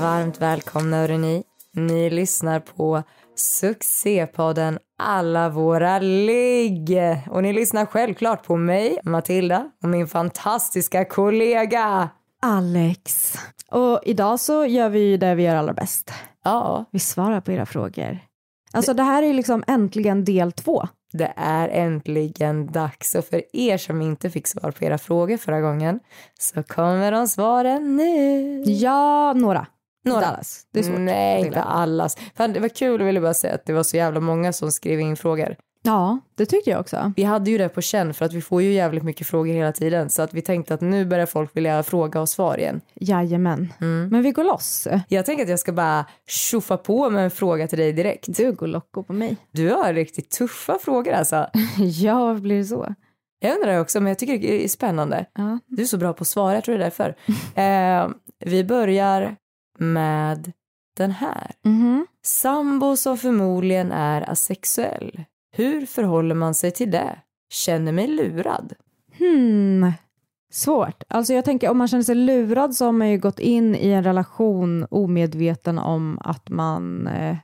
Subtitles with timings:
[0.00, 1.42] Varmt välkomna hörni.
[1.72, 3.02] Ni lyssnar på
[3.34, 6.98] succépodden Alla våra ligg.
[7.30, 12.08] Och ni lyssnar självklart på mig, Matilda, och min fantastiska kollega
[12.42, 13.34] Alex.
[13.70, 16.12] Och idag så gör vi ju det vi gör allra bäst.
[16.44, 18.18] Ja, Vi svarar på era frågor.
[18.72, 20.88] Alltså det här är liksom äntligen del två.
[21.12, 23.14] det är äntligen dags.
[23.14, 26.00] Och för er som inte fick svar på era frågor förra gången
[26.38, 28.62] så kommer de svaren nu.
[28.62, 29.66] Ja, några.
[30.04, 30.26] Några.
[30.26, 30.66] Allas.
[30.72, 31.00] Det är svårt.
[31.00, 32.16] Nej, inte allas.
[32.36, 34.72] Fan, det var kul, jag ville bara säga att det var så jävla många som
[34.72, 35.56] skrev in frågor.
[35.82, 37.12] Ja, det tyckte jag också.
[37.16, 39.72] Vi hade ju det på känn för att vi får ju jävligt mycket frågor hela
[39.72, 42.80] tiden så att vi tänkte att nu börjar folk vilja fråga och svar igen.
[42.94, 43.72] Jajamän.
[43.80, 44.08] Mm.
[44.08, 44.88] Men vi går loss.
[45.08, 48.36] Jag tänker att jag ska bara tjoffa på med en fråga till dig direkt.
[48.36, 49.36] Du går locko på mig.
[49.52, 51.46] Du har riktigt tuffa frågor alltså.
[51.78, 52.94] ja, varför blir det så?
[53.40, 55.26] Jag undrar också, men jag tycker det är spännande.
[55.34, 55.58] Ja.
[55.66, 57.14] Du är så bra på att svara, jag tror det är därför.
[57.60, 58.08] Eh,
[58.44, 59.36] vi börjar
[59.80, 60.52] med
[60.96, 61.52] den här.
[61.64, 62.06] Mhm.
[62.22, 65.24] Sambo som förmodligen är asexuell.
[65.56, 67.18] Hur förhåller man sig till det?
[67.52, 68.72] Känner mig lurad.
[69.18, 69.92] Hmm.
[70.52, 71.02] Svårt.
[71.08, 73.88] Alltså jag tänker om man känner sig lurad så har man ju gått in i
[73.88, 77.36] en relation omedveten om att man eh,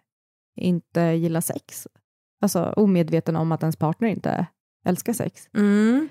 [0.56, 1.88] inte gillar sex.
[2.42, 4.46] Alltså omedveten om att ens partner inte
[4.86, 5.48] älskar sex.
[5.54, 6.08] Mm.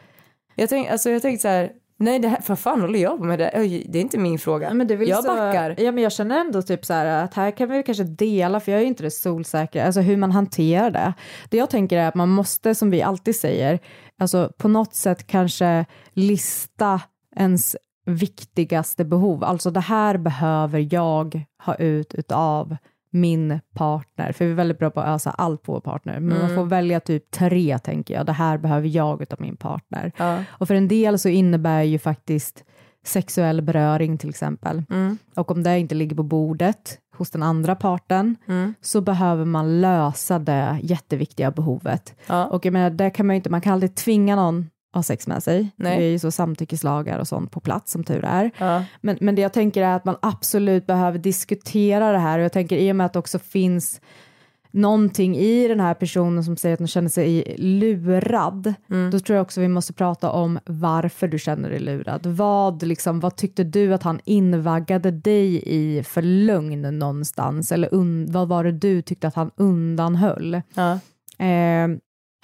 [0.56, 3.24] Jag tänkte alltså, jag tänkte så här, nej det här, vad fan håller jag på
[3.24, 3.50] med det?
[3.90, 4.74] Det är inte min fråga.
[4.74, 5.76] men det väl jag så, backar.
[5.78, 8.72] Ja, men jag känner ändå typ så här att här kan vi kanske dela, för
[8.72, 11.14] jag är inte det solsäkra, alltså hur man hanterar det.
[11.50, 13.80] Det jag tänker är att man måste, som vi alltid säger,
[14.20, 17.02] alltså på något sätt kanske lista
[17.36, 19.44] ens viktigaste behov.
[19.44, 22.78] Alltså det här behöver jag ha ut utav
[23.16, 26.40] min partner, för vi är väldigt bra på att ösa allt på vår partner, men
[26.40, 30.12] man får välja typ tre tänker jag, det här behöver jag utav min partner.
[30.18, 30.44] Ja.
[30.48, 32.64] Och för en del så innebär ju faktiskt
[33.06, 34.84] sexuell beröring till exempel.
[34.90, 35.18] Mm.
[35.36, 38.74] Och om det inte ligger på bordet hos den andra parten Mm.
[38.82, 42.16] så behöver man lösa det jätteviktiga behovet.
[42.28, 42.46] Ja.
[42.46, 45.44] Och jag menar, det kan man inte, man kan aldrig tvinga någon ha sex med
[45.44, 45.70] sig.
[45.76, 45.98] Nej.
[46.00, 48.52] Det är ju så samtyckeslagar och sånt på plats som tur är.
[48.58, 48.84] Ja.
[49.02, 52.52] Men, men det jag tänker är att man absolut behöver diskutera det här och jag
[52.54, 54.02] tänker i och med att det också finns
[54.72, 59.12] någonting i den här personen som säger att den känner sig lurad, Mm.
[59.12, 62.26] då tror jag också vi måste prata om varför du känner dig lurad.
[62.26, 67.72] Vad, liksom, vad tyckte du att han invaggade dig i för lögn någonstans?
[67.72, 70.62] Eller un, vad var det du tyckte att han undanhöll?
[70.74, 70.92] Ja.
[71.46, 71.88] Eh,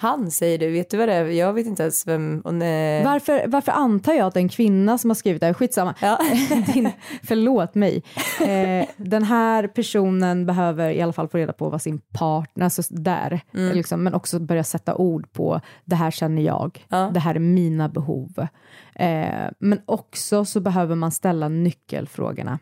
[0.02, 1.24] Han säger du, vet du vad det är?
[1.24, 2.42] Jag vet inte ens vem...
[2.50, 3.04] Nej.
[3.04, 5.54] varför, varför antar jag att det en kvinna som har skrivit det här?
[5.54, 5.94] Skitsamma.
[6.00, 6.18] Ja.
[6.74, 6.90] Din,
[7.22, 8.02] förlåt mig.
[8.40, 12.82] Eh, den här personen behöver i alla fall få reda på vad sin partner, alltså
[12.90, 13.76] där, Mm.
[13.76, 17.10] liksom, men också börja sätta ord på det här känner jag, Ja.
[17.14, 18.46] det här är mina behov.
[18.94, 22.58] Eh, men också så behöver man ställa nyckelfrågorna.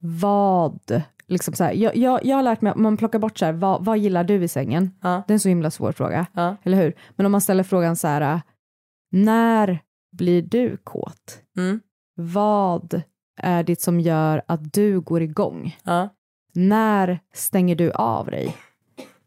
[0.00, 3.44] Vad, liksom så här, jag, jag, jag har lärt mig, om man plockar bort så
[3.44, 4.90] här, vad, vad gillar du i sängen?
[5.02, 5.22] Ja.
[5.26, 6.56] Det är en så himla svår fråga, Ja.
[6.62, 6.92] eller hur?
[7.16, 8.40] Men om man ställer frågan så här,
[9.10, 9.78] när
[10.12, 11.38] blir du kåt?
[11.58, 11.80] Mm.
[12.16, 13.02] Vad
[13.40, 15.76] är det som gör att du går igång?
[15.84, 16.08] Ja.
[16.54, 18.56] När stänger du av dig?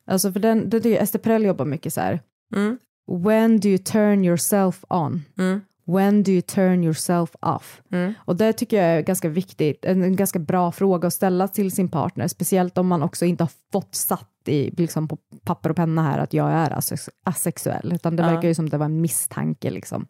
[0.06, 2.20] Alltså för den, det tycker jag Ester Perel jobbar mycket så här.
[2.56, 2.78] Mm.
[3.24, 5.26] When do you turn yourself on?
[5.38, 5.62] Mm.
[5.96, 7.82] When do you turn yourself off?
[7.92, 8.14] Mm.
[8.26, 11.72] Och det tycker jag är ganska viktigt, en, en ganska bra fråga att ställa till
[11.72, 15.76] sin partner, speciellt om man också inte har fått satt i, liksom på papper och
[15.76, 18.30] penna här att jag är asex- asexuell, utan det Ja.
[18.30, 20.08] verkar ju som det var en misstanke liksom.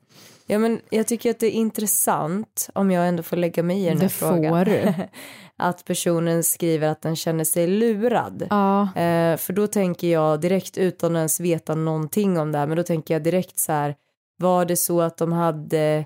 [0.47, 3.89] Ja, men jag tycker att det är intressant, om jag ändå får lägga mig i
[3.89, 4.93] den här Det frågan, får du.
[5.57, 8.47] att personen skriver att den känner sig lurad.
[8.49, 12.67] Ja, Eh, för då tänker jag direkt, utan att ens veta någonting om det här,
[12.67, 13.95] men då tänker jag direkt så här,
[14.41, 16.05] var det så att de hade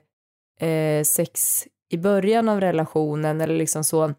[0.59, 4.13] eh, sex i början av relationen eller liksom så,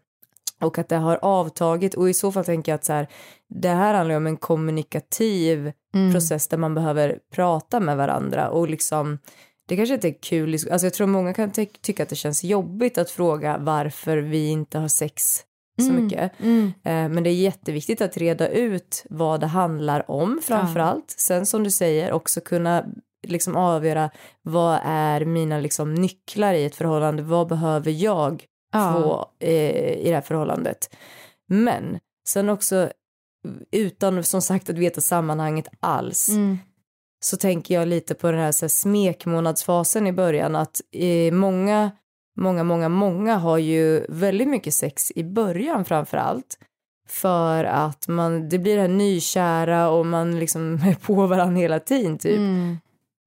[0.61, 3.07] och att det har avtagit och i så fall tänker jag att så här,
[3.49, 6.13] det här handlar ju om en kommunikativ Mm.
[6.13, 9.19] process där man behöver prata med varandra och liksom
[9.67, 12.43] det kanske inte är kul, alltså jag tror många kan ty- tycka att det känns
[12.43, 15.43] jobbigt att fråga varför vi inte har sex
[15.79, 16.03] så Mm.
[16.03, 16.31] mycket.
[16.39, 16.65] Mm.
[16.83, 21.15] Eh, Men det är jätteviktigt att reda ut vad det handlar om framför allt.
[21.17, 22.85] Sen som du säger också kunna
[23.29, 24.09] liksom avgöra
[24.41, 28.93] vad är mina liksom nycklar i ett förhållande, vad behöver jag Ja.
[28.93, 30.95] få eh, i det här förhållandet.
[31.47, 32.89] Men sen också
[33.71, 36.57] utan som sagt att veta sammanhanget alls Mm.
[37.25, 41.91] så tänker jag lite på den här, så här smekmånadsfasen i början att eh, många,
[42.39, 46.59] många, många, många har ju väldigt mycket sex i början framför allt
[47.09, 51.79] för att man, det blir det här nykära och man liksom är på varandra hela
[51.79, 52.37] tiden typ.
[52.37, 52.77] Mm.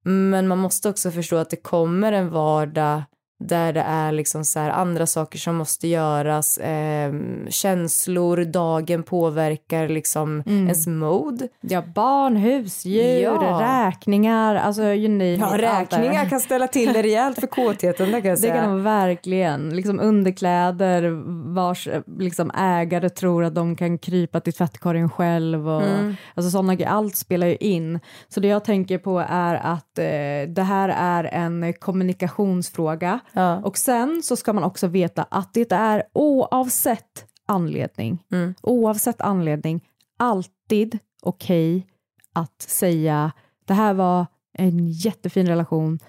[0.03, 3.03] Men man måste också förstå att det kommer en vardag
[3.47, 6.57] där det är liksom så andra saker som måste göras.
[6.57, 7.13] Eh,
[7.49, 10.63] känslor, dagen påverkar liksom Mm.
[10.65, 11.47] ens mode.
[11.61, 13.59] Ja, barn, husdjur, Ja.
[13.87, 18.21] räkningar, alltså you name Ja, det räkningar kan ställa till det rejält för kåtheten, det
[18.21, 18.53] kan jag Det säga.
[18.61, 19.69] kan de verkligen.
[19.75, 21.09] Liksom underkläder
[21.53, 25.69] vars eh, liksom, ägare tror att de kan krypa till tvättkorgen själv.
[25.69, 26.15] Och, Mm.
[26.35, 27.99] alltså, sådana, allt spelar ju in.
[28.27, 33.19] Så det jag tänker på är att eh, det här är en kommunikationsfråga.
[33.33, 33.61] Ja.
[33.61, 38.53] Och sen så ska man också veta att det är oavsett anledning, Mm.
[38.61, 39.87] oavsett anledning,
[40.19, 41.87] alltid okej
[42.33, 43.31] att säga
[43.65, 45.99] det här var en jättefin relation,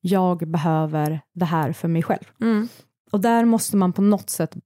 [0.00, 2.24] jag behöver det här för mig själv.
[2.40, 2.68] Mm.
[3.12, 4.56] Och där måste man på något sätt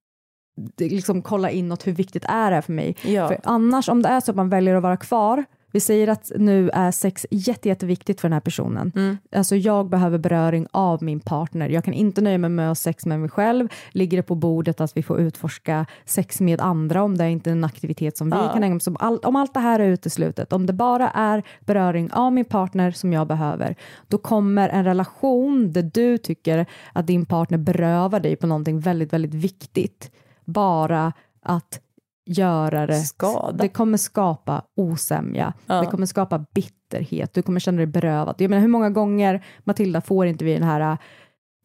[0.79, 2.97] liksom kolla inåt hur viktigt är det här för mig.
[3.05, 3.29] Ja.
[3.29, 6.33] För annars om det är så att man väljer att vara kvar, vi säger att
[6.37, 8.93] nu är sex jätte, jätteviktigt för den här personen.
[8.97, 9.19] Mm.
[9.33, 11.69] Alltså jag behöver beröring av min partner.
[11.69, 13.69] Jag kan inte nöja mig med att ha sex med mig själv.
[13.91, 17.51] Ligger det på bordet att vi får utforska sex med andra om det är inte
[17.51, 18.53] är en aktivitet som vi Ja.
[18.53, 19.25] kan ägna oss åt.
[19.25, 23.13] Om allt det här är uteslutet, om det bara är beröring av min partner som
[23.13, 23.77] jag behöver,
[24.09, 29.13] då kommer en relation där du tycker att din partner berövar dig på någonting väldigt,
[29.13, 30.11] väldigt viktigt
[30.45, 31.13] bara
[31.43, 31.81] att
[32.29, 33.53] göra det Skada.
[33.63, 35.81] det kommer skapa osämja, Ja.
[35.81, 38.35] det kommer skapa bitterhet, du kommer känna dig berövad.
[38.39, 40.99] Jag menar hur många gånger, Matilda, får inte vi den här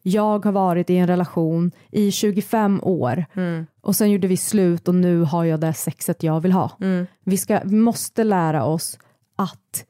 [0.06, 3.66] jag har varit i en relation i 25 år Mm.
[3.82, 6.70] och sen gjorde vi slut och nu har jag det sexet jag vill ha.
[6.80, 7.06] Mm.
[7.24, 8.98] Vi, ska, vi måste lära oss
[9.36, 9.84] att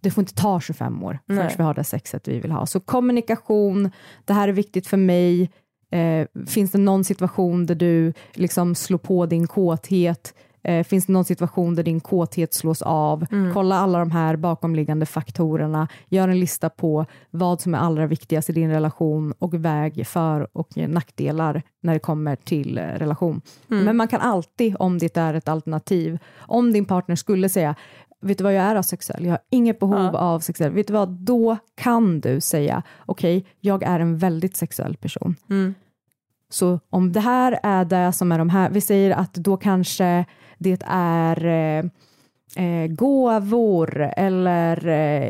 [0.00, 1.54] det får inte ta 25 år förrän Nej.
[1.56, 2.66] vi har det sexet vi vill ha.
[2.66, 3.90] Så kommunikation,
[4.24, 5.50] det här är viktigt för mig.
[5.90, 10.34] Eh, finns det någon situation där du liksom slår på din kåthet?
[10.62, 13.26] Eh, finns det någon situation där din kåthet slås av?
[13.54, 15.88] Kolla alla de här bakomliggande faktorerna.
[16.08, 20.48] Gör en lista på vad som är allra viktigast i din relation och väg för
[20.52, 23.40] och nackdelar när det kommer till eh, relation.
[23.66, 27.74] Men man kan alltid, om det är ett alternativ, om din partner skulle säga
[28.20, 30.18] vet du vad jag är asexuell, jag har inget behov Ja.
[30.18, 34.96] av sexuell, vet du vad, då kan du säga okej, jag är en väldigt sexuell
[34.96, 35.36] person.
[35.50, 35.74] Mm.
[36.50, 40.24] Så om det här är det som är de här, vi säger att då kanske
[40.58, 41.84] det är eh,
[42.64, 45.28] eh, gåvor eller eh,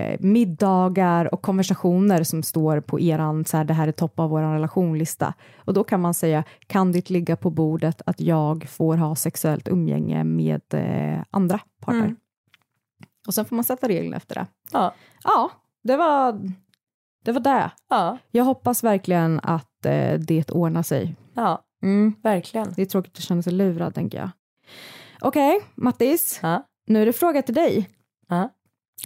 [0.00, 4.30] eh, middagar och konversationer som står på eran, så här, det här är topp av
[4.30, 5.34] vår relationlista.
[5.56, 9.68] Och då kan man säga, kan det ligga på bordet att jag får ha sexuellt
[9.68, 11.98] umgänge med eh, andra parter?
[11.98, 12.16] Mm.
[13.26, 14.46] Och sen får man sätta regler efter det.
[14.72, 14.94] Ja.
[15.24, 15.50] Ja,
[15.82, 16.32] det var
[17.24, 17.32] det.
[17.32, 17.70] Var det.
[17.88, 18.18] Ja.
[18.30, 21.16] Jag hoppas verkligen att eh, det ordnar sig.
[21.34, 22.14] ja, Mm.
[22.22, 22.72] verkligen.
[22.76, 24.30] Det är tråkigt att känna sig lurad, tänker jag.
[25.20, 26.40] Okej, Mattis.
[26.42, 26.62] Ja.
[26.86, 27.88] Nu är det fråga till dig.
[28.28, 28.48] Ja.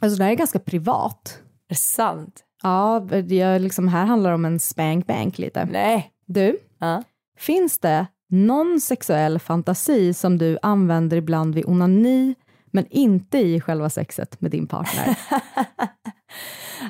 [0.03, 1.39] Alltså, det här är ganska privat.
[1.69, 2.45] Är det sant?
[2.63, 5.65] Ja, är liksom, här handlar det om en spank bank lite.
[5.65, 6.11] Nej.
[6.27, 7.03] Du, Ja.
[7.39, 12.35] finns det någon sexuell fantasi som du använder ibland vid onani
[12.73, 15.19] men inte i själva sexet med din partner?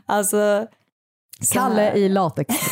[0.06, 0.66] Alltså.
[1.40, 2.54] så Kalle i latex.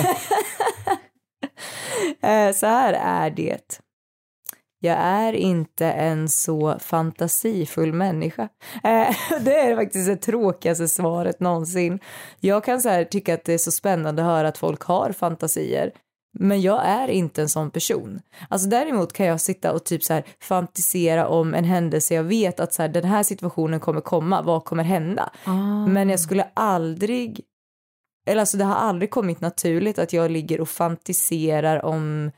[2.22, 3.80] Eh, så här är det.
[4.84, 8.48] Jag är inte en så fantasifull människa.
[8.84, 11.98] Eh, det är faktiskt det tråkigaste svaret någonsin.
[12.40, 15.12] Jag kan så här tycka att det är så spännande att höra att folk har
[15.12, 15.92] fantasier.
[16.38, 18.20] Men jag är inte en sån person.
[18.48, 22.60] Alltså däremot kan jag sitta och typ så här fantisera om en händelse jag vet
[22.60, 25.30] att så här, den här situationen kommer komma, vad kommer hända?
[25.44, 25.86] Ah.
[25.86, 27.40] Men jag skulle aldrig,
[28.26, 32.30] eller alltså det har aldrig kommit naturligt att jag ligger och fantiserar om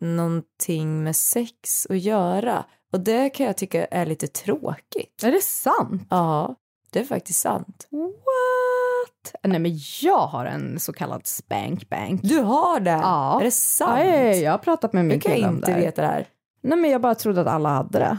[0.00, 2.64] någonting med sex att göra.
[2.92, 5.22] Och det kan jag tycka är lite tråkigt.
[5.22, 6.02] Är det sant?
[6.10, 6.54] Ja,
[6.90, 7.88] det är faktiskt sant.
[7.90, 9.34] What?
[9.42, 12.20] Nej men jag har en så kallad spank bank.
[12.22, 12.90] Du har det?
[12.90, 13.40] Ja.
[13.40, 14.00] Är det sant?
[14.04, 15.72] Ja, jag har pratat med min kan kille om inte det.
[15.72, 15.80] här.
[15.80, 16.26] veta det här?
[16.62, 18.18] Nej men jag bara trodde att alla hade det.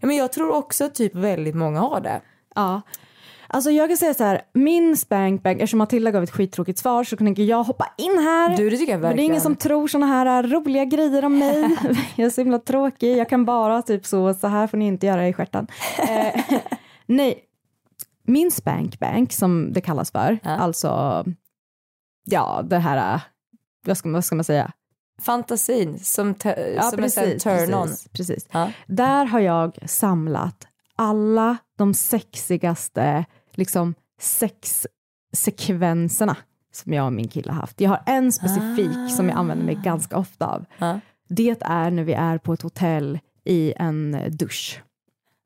[0.00, 2.20] Ja, men jag tror också att typ väldigt många har det.
[2.54, 2.80] Ja.
[3.54, 7.04] Alltså jag kan säga så här, min spank bank, eftersom Matilda gav ett skittråkigt svar
[7.04, 8.56] så tänker jag hoppa in här.
[8.56, 9.30] Du, det tycker jag Men det är verkligen.
[9.30, 11.62] ingen som tror såna här roliga grejer om mig.
[12.16, 13.16] jag är så himla tråkig.
[13.16, 15.66] Jag kan bara typ så, så här får ni inte göra i stjärten.
[16.08, 16.40] Eh,
[17.06, 17.44] nej,
[18.26, 20.50] min spankbank som det kallas för, Ja.
[20.50, 21.24] alltså
[22.24, 23.20] ja det här,
[23.86, 24.72] vad ska, vad ska man säga?
[25.22, 26.34] Fantasin som,
[26.76, 27.82] Ja, som är en turn-on.
[27.88, 28.46] precis, precis.
[28.52, 28.70] Ja.
[28.86, 30.66] Där har jag samlat
[30.96, 33.24] alla de sexigaste
[33.56, 36.36] liksom sexsekvenserna
[36.72, 37.80] som jag och min kille haft.
[37.80, 40.64] Jag har en specifik som jag använder mig ganska ofta av.
[40.78, 41.00] Ja.
[41.28, 44.82] Det är när vi är på ett hotell i en dusch.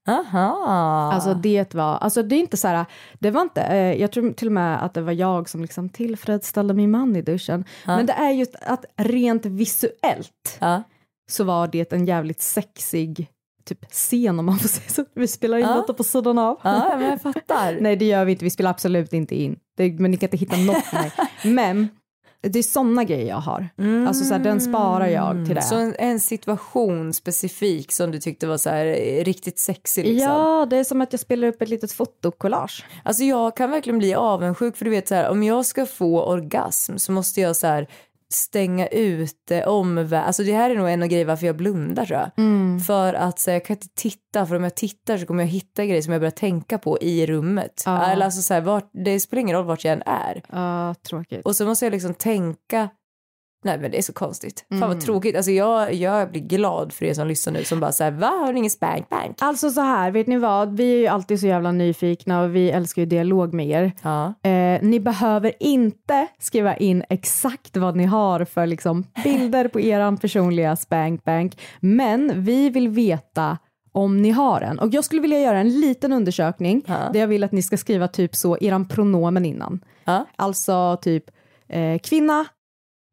[0.08, 1.10] Aha.
[1.14, 2.86] Alltså det var, alltså det är inte så här,
[3.18, 5.88] det var inte, eh, jag tror till och med att det var jag som liksom
[5.88, 7.64] tillfredsställde min man i duschen.
[7.86, 10.82] Men det är ju att rent visuellt ja.
[11.30, 13.28] så var det en jävligt sexig
[13.66, 15.04] typ scen om man får säga så.
[15.14, 15.74] Vi spelar in Ja.
[15.76, 16.60] detta på sidan av.
[16.64, 17.76] ja, men jag fattar.
[17.80, 19.58] Nej det gör vi inte, vi spelar absolut inte in.
[19.76, 21.10] Det, men ni kan inte hitta något med.
[21.44, 21.88] Men
[22.40, 23.68] det är sådana grejer jag har.
[24.08, 25.62] Alltså så här, den sparar jag till det.
[25.62, 30.32] Så en, en situation specifik som du tyckte var så här eh, riktigt sexig liksom.
[30.32, 32.84] Ja, det är som att jag spelar upp ett litet fotokollage.
[33.04, 36.22] Alltså jag kan verkligen bli avundsjuk för du vet så här om jag ska få
[36.24, 37.86] orgasm så måste jag så här
[38.32, 40.26] stänga ute omvärlden.
[40.26, 42.30] Alltså det här är nog en av grejerna varför jag blundar tror jag.
[42.36, 42.80] Mm.
[42.80, 45.84] För att så jag kan inte titta för om jag tittar så kommer jag hitta
[45.84, 47.82] grejer som jag börjar tänka på i rummet.
[47.86, 48.06] Ja.
[48.06, 50.42] Eller alltså så här, vart, det spelar ingen roll vart jag än är.
[50.48, 51.46] Ja, tråkigt.
[51.46, 52.88] Och så måste jag liksom tänka
[53.66, 54.64] Nej men det är så konstigt.
[54.68, 54.88] Fan Mm.
[54.88, 55.36] vad tråkigt.
[55.36, 58.52] Alltså jag, jag blir glad för er som lyssnar nu som bara säger va har
[58.52, 59.36] ni ingen spank bank?
[59.40, 60.76] Alltså så här, vet ni vad?
[60.76, 63.92] Vi är ju alltid så jävla nyfikna och vi älskar ju dialog med er.
[64.02, 64.34] Ja.
[64.50, 70.16] Eh, ni behöver inte skriva in exakt vad ni har för liksom, bilder på er
[70.16, 73.58] personliga spankbank, men vi vill veta
[73.92, 74.78] om ni har en.
[74.78, 76.94] Och jag skulle vilja göra en liten undersökning Ja.
[77.12, 79.80] där jag vill att ni ska skriva typ så eran pronomen innan.
[80.04, 80.26] Ja.
[80.36, 81.24] Alltså typ
[81.68, 82.44] eh, kvinna,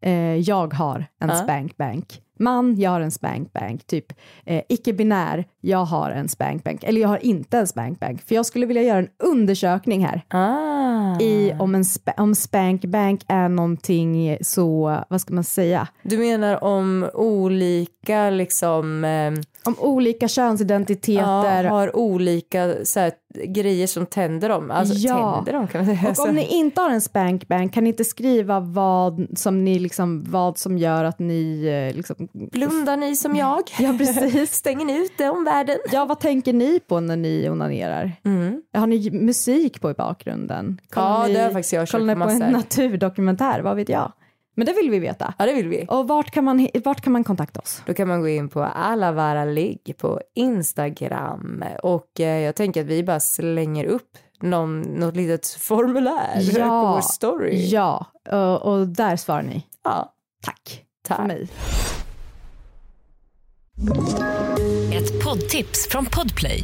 [0.03, 1.35] eh, jag har en Ja.
[1.35, 2.19] spankbank.
[2.39, 3.87] Man, jag har en spankbank.
[3.87, 4.05] Typ
[4.45, 6.83] eh, icke-binär, jag har en spankbank.
[6.83, 8.21] Eller jag har inte en spankbank.
[8.27, 11.19] För jag skulle vilja göra en undersökning här Ah.
[11.21, 16.63] i om, en sp- om spankbank är någonting så, vad ska man säga, Du menar
[16.63, 19.31] om olika liksom eh,
[19.65, 21.63] om olika ja, könsidentiteter.
[21.63, 23.11] har olika så här,
[23.45, 24.71] grejer som tänder dem?
[24.71, 25.35] Alltså Ja.
[25.35, 26.11] tänder dem kan man säga.
[26.11, 30.23] och om ni inte har en spankbank kan ni inte skriva vad som, ni liksom,
[30.23, 33.61] vad som gör att ni eh, liksom, Blundar ni som jag?
[33.79, 34.53] Ja, precis.
[34.55, 35.77] Stänger ni ute omvärlden?
[35.91, 38.11] Ja, vad tänker ni på när ni onanerar?
[38.25, 38.61] Mm.
[38.73, 40.81] Har ni musik på i bakgrunden?
[40.95, 43.59] Ja, ni, det har faktiskt jag Kollar ni på en naturdokumentär?
[43.61, 44.11] Vad vet jag?
[44.55, 45.33] Men det vill vi veta.
[45.39, 45.85] Ja det vill vi.
[45.89, 47.81] Och vart kan man, vart kan man kontakta oss?
[47.85, 52.87] Då kan man gå in på Alavara ligg på Instagram och eh, jag tänker att
[52.87, 57.65] vi bara slänger upp någon, något litet formulär på vår story.
[57.69, 59.67] Ja, och, och där svarar ni.
[59.83, 60.83] Ja, Tack.
[61.07, 61.17] tack.
[61.17, 61.47] För mig.
[64.93, 66.63] Ett poddtips från Podplay.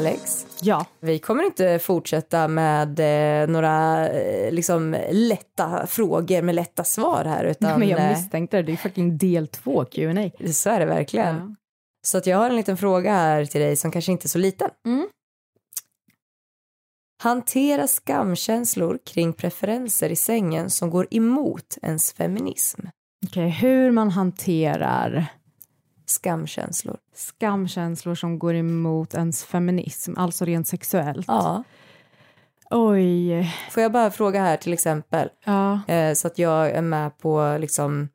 [0.00, 0.86] Alex, Ja.
[1.00, 7.44] vi kommer inte fortsätta med eh, några eh, liksom lätta frågor med lätta svar här
[7.50, 8.62] utan Men jag eh, misstänkte det.
[8.62, 10.30] Det är fucking del två Q&A.
[10.52, 11.36] så är det verkligen.
[11.36, 11.54] Ja.
[12.06, 14.38] Så att jag har en liten fråga här till dig som kanske inte är så
[14.38, 14.70] liten.
[14.86, 15.08] Mm.
[17.22, 22.80] Hantera skamkänslor kring preferenser i sängen som går emot ens feminism.
[23.26, 25.26] Okej, hur man hanterar
[26.10, 26.96] Skamkänslor.
[27.14, 31.24] skamkänslor som går emot ens feminism, alltså rent sexuellt.
[31.28, 31.64] Ja.
[32.70, 33.54] Oj.
[33.70, 35.80] Får jag bara fråga här till exempel, Ja.
[35.88, 38.08] eh, så att jag är med på liksom,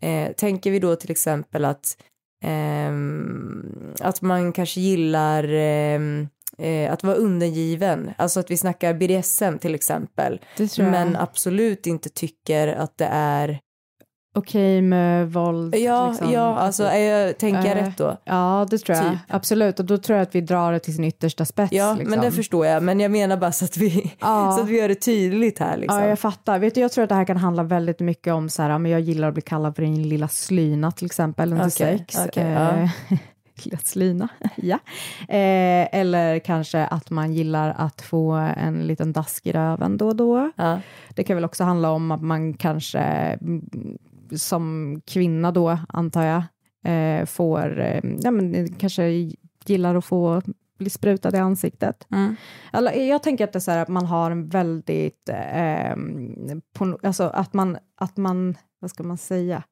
[0.00, 1.96] eh, tänker vi då till exempel att,
[2.44, 9.58] ehm, att man kanske gillar ehm, eh, att vara undergiven, alltså att vi snackar BDSM
[9.58, 10.40] till exempel,
[10.90, 13.60] men absolut inte tycker att det är
[14.36, 15.74] Okej med våld.
[15.76, 16.32] Ja, liksom.
[16.32, 18.16] ja alltså är jag, tänker jag Eh, rätt då?
[18.24, 19.10] Ja, det tror jag.
[19.10, 19.18] Typ.
[19.28, 19.78] Absolut.
[19.80, 21.72] Och då tror jag att vi drar det till sin yttersta spets.
[21.72, 22.10] Ja, liksom.
[22.10, 22.82] men det förstår jag.
[22.82, 24.52] Men jag menar bara så att vi, Ja.
[24.56, 25.98] så att vi gör det tydligt här liksom.
[26.00, 26.58] Ja, jag fattar.
[26.58, 28.90] Vet du, jag tror att det här kan handla väldigt mycket om så här, men
[28.92, 32.18] jag gillar att bli kallad för din lilla slyna till exempel under Okej, sex.
[32.28, 32.88] okej, Eh,
[33.64, 34.78] lilla slyna, ja.
[35.28, 40.16] Eh, eller kanske att man gillar att få en liten dask i röven då och
[40.16, 40.50] då.
[40.56, 40.80] Ja.
[41.14, 43.38] Det kan väl också handla om att man kanske
[44.36, 46.42] som kvinna då, antar jag,
[46.92, 49.32] eh, får, eh, ja men kanske
[49.64, 50.42] gillar att få
[50.78, 52.06] bli sprutad i ansiktet.
[52.10, 52.36] Mm.
[52.70, 55.96] Alltså, jag tänker att det är så här att man har en väldigt, eh,
[56.72, 59.62] på, alltså att man, att man, vad ska man säga,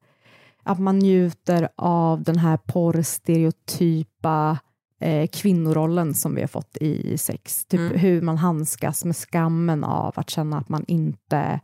[0.63, 4.57] att man njuter av den här porrstereotypa
[4.99, 7.65] eh, kvinnorollen som vi har fått i sex.
[7.65, 7.99] Typ Mm.
[7.99, 11.59] hur man handskas med skammen av att känna att man inte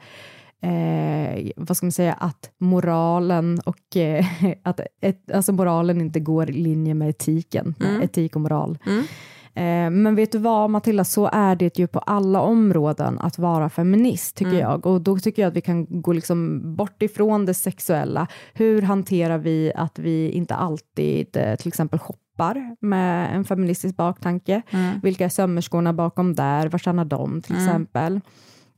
[0.61, 4.25] Eh, vad ska man säga, att moralen och eh,
[4.63, 8.01] att ett, alltså moralen inte går i linje med etiken, med Mm.
[8.01, 8.77] etik och moral.
[8.85, 9.03] Mm.
[9.53, 13.69] Eh, men vet du vad Matilda, så är det ju på alla områden att vara
[13.69, 14.61] feminist tycker Mm.
[14.61, 14.85] jag.
[14.85, 18.27] Och då tycker jag att vi kan gå liksom bort ifrån det sexuella.
[18.53, 24.61] Hur hanterar vi att vi inte alltid eh, till exempel shoppar med en feministisk baktanke?
[24.71, 24.99] Mm.
[25.03, 26.67] Vilka är sömmerskorna bakom där?
[26.69, 27.65] Vad tjänar de till Mm.
[27.67, 28.21] exempel?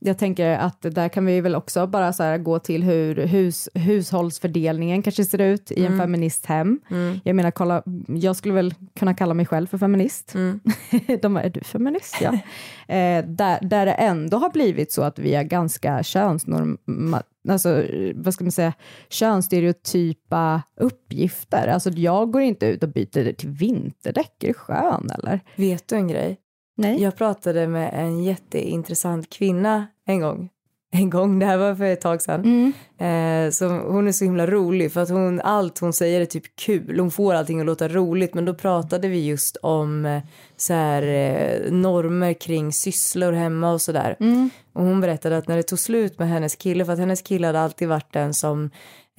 [0.04, 5.02] Jag tänker att där kan vi väl också bara så gå till hur hus, hushållsfördelningen
[5.02, 5.98] kanske ser ut i en Mm.
[5.98, 6.80] feminists hem.
[6.90, 7.20] Mm.
[7.24, 10.34] Jag menar, kolla, jag skulle väl kunna kalla mig själv för feminist.
[10.34, 10.60] Mm.
[11.22, 12.16] De bara, är du feminist?
[12.20, 12.32] Ja.
[12.94, 18.34] eh, där, där det ändå har blivit så att vi är ganska könsnorma, alltså, vad
[18.34, 18.72] ska man säga,
[19.08, 21.66] könsstereotypa uppgifter.
[21.68, 25.40] Alltså jag går inte ut och byter till vinterdäck, är det skön eller?
[25.56, 26.38] Vet du en grej?
[26.82, 27.02] Nej.
[27.02, 30.48] Jag pratade med en jätteintressant kvinna en gång.
[30.94, 32.40] En gång, det här var för ett tag sedan.
[32.44, 32.72] Mm.
[32.98, 36.56] Eh, så hon är så himla rolig för att hon, allt hon säger är typ
[36.56, 37.00] kul.
[37.00, 40.22] Hon får allting att låta roligt men då pratade vi just om eh,
[40.56, 44.16] så här, eh, normer kring sysslor hemma och sådär.
[44.20, 44.50] Mm.
[44.72, 47.46] Och hon berättade att när det tog slut med hennes kille, för att hennes kille
[47.46, 48.70] hade alltid varit den som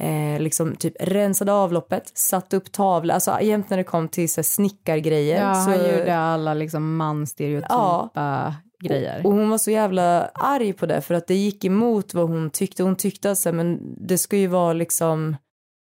[0.01, 4.39] eh, liksom typ rensade avloppet, satte upp tavlor, alltså jämt när det kom till så
[4.39, 5.41] här, snickargrejer.
[5.47, 9.25] Ja, så, han gjorde alla liksom mansstereotypa grejer.
[9.25, 12.49] och hon var så jävla arg på det för att det gick emot vad hon
[12.49, 12.83] tyckte.
[12.83, 15.35] Hon tyckte att så här, men det ska ju vara liksom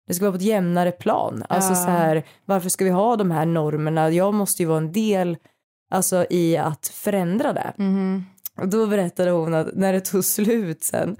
[0.08, 1.44] det ska vara på ett jämnare plan.
[1.48, 1.76] Alltså Ja.
[1.76, 4.10] så här, varför ska vi ha de här normerna?
[4.10, 5.36] Jag måste ju vara en del
[5.90, 7.72] alltså, i att förändra det.
[7.76, 8.24] Mhm.
[8.60, 11.16] Och då berättade hon att när det tog slut sen,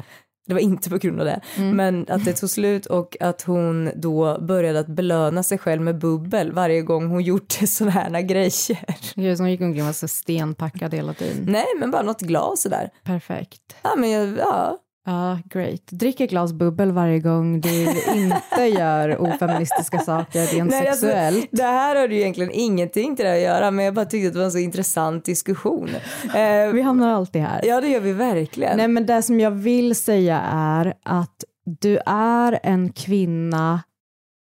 [0.47, 1.77] det var inte på grund av det, Mm.
[1.77, 5.99] men att det tog slut och att hon då började att belöna sig själv med
[5.99, 8.78] bubbel varje gång hon gjorde sådana här grejer.
[9.17, 11.45] Är som gick omkring och var så stenpackad hela tiden.
[11.49, 12.91] Nej, men bara något glas sådär.
[13.05, 13.76] Perfekt.
[13.83, 14.78] Ja, men jag, ja.
[15.06, 15.86] Ja, great.
[15.91, 21.49] Drick ett glas bubbel varje gång du inte gör ofeministiska saker rent Nej, alltså, sexuellt.
[21.52, 24.32] det här har ju egentligen ingenting till det att göra, men jag bara tyckte att
[24.32, 25.88] det var en så intressant diskussion.
[26.34, 27.60] Eh, Vi hamnar alltid här.
[27.65, 28.76] ja, det gör vi verkligen.
[28.76, 31.45] Nej, men det som jag vill säga är att
[31.80, 33.82] du är en kvinna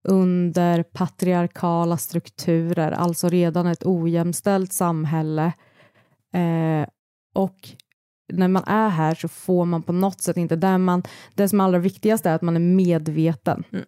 [0.09, 5.53] under patriarkala strukturer, alltså redan ett ojämställt samhälle.
[6.35, 6.89] Eh,
[7.35, 7.57] och
[8.33, 11.03] när man är här så får man på något sätt inte, där man,
[11.35, 13.65] det som är allra viktigast är att man är medveten.
[13.73, 13.85] Mm.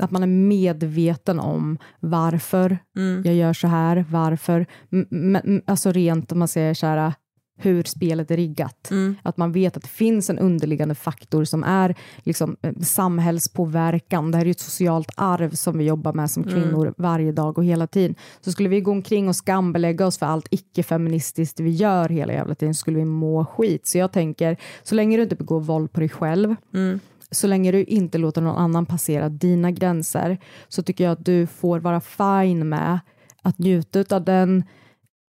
[0.00, 3.22] Att man är medveten om varför Mm.
[3.24, 7.12] jag gör så här, varför, m- m- alltså rent om man säger så här,
[7.56, 8.90] hur spelet är riggat.
[8.90, 9.16] Mm.
[9.22, 14.30] Att man vet att det finns en underliggande faktor som är liksom, eh, samhällspåverkan.
[14.30, 17.58] Det här är ju ett socialt arv som vi jobbar med som kvinnor varje dag
[17.58, 18.14] och hela tiden.
[18.40, 22.54] Så skulle vi gå omkring och skambelägga oss för allt icke-feministiskt vi gör hela jävla
[22.54, 23.86] tiden skulle vi må skit.
[23.86, 27.00] Så jag tänker, så länge du inte begår våld på dig själv Mm.
[27.30, 30.38] så länge du inte låter någon annan passera dina gränser
[30.68, 32.98] så tycker jag att du får vara fine med
[33.42, 34.64] att njuta av den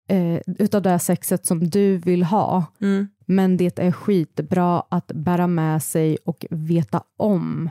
[0.08, 2.65] eh, utav det här sexet som du vill ha.
[2.82, 3.08] Mm.
[3.26, 7.70] Men det är skitbra att bära med sig och veta om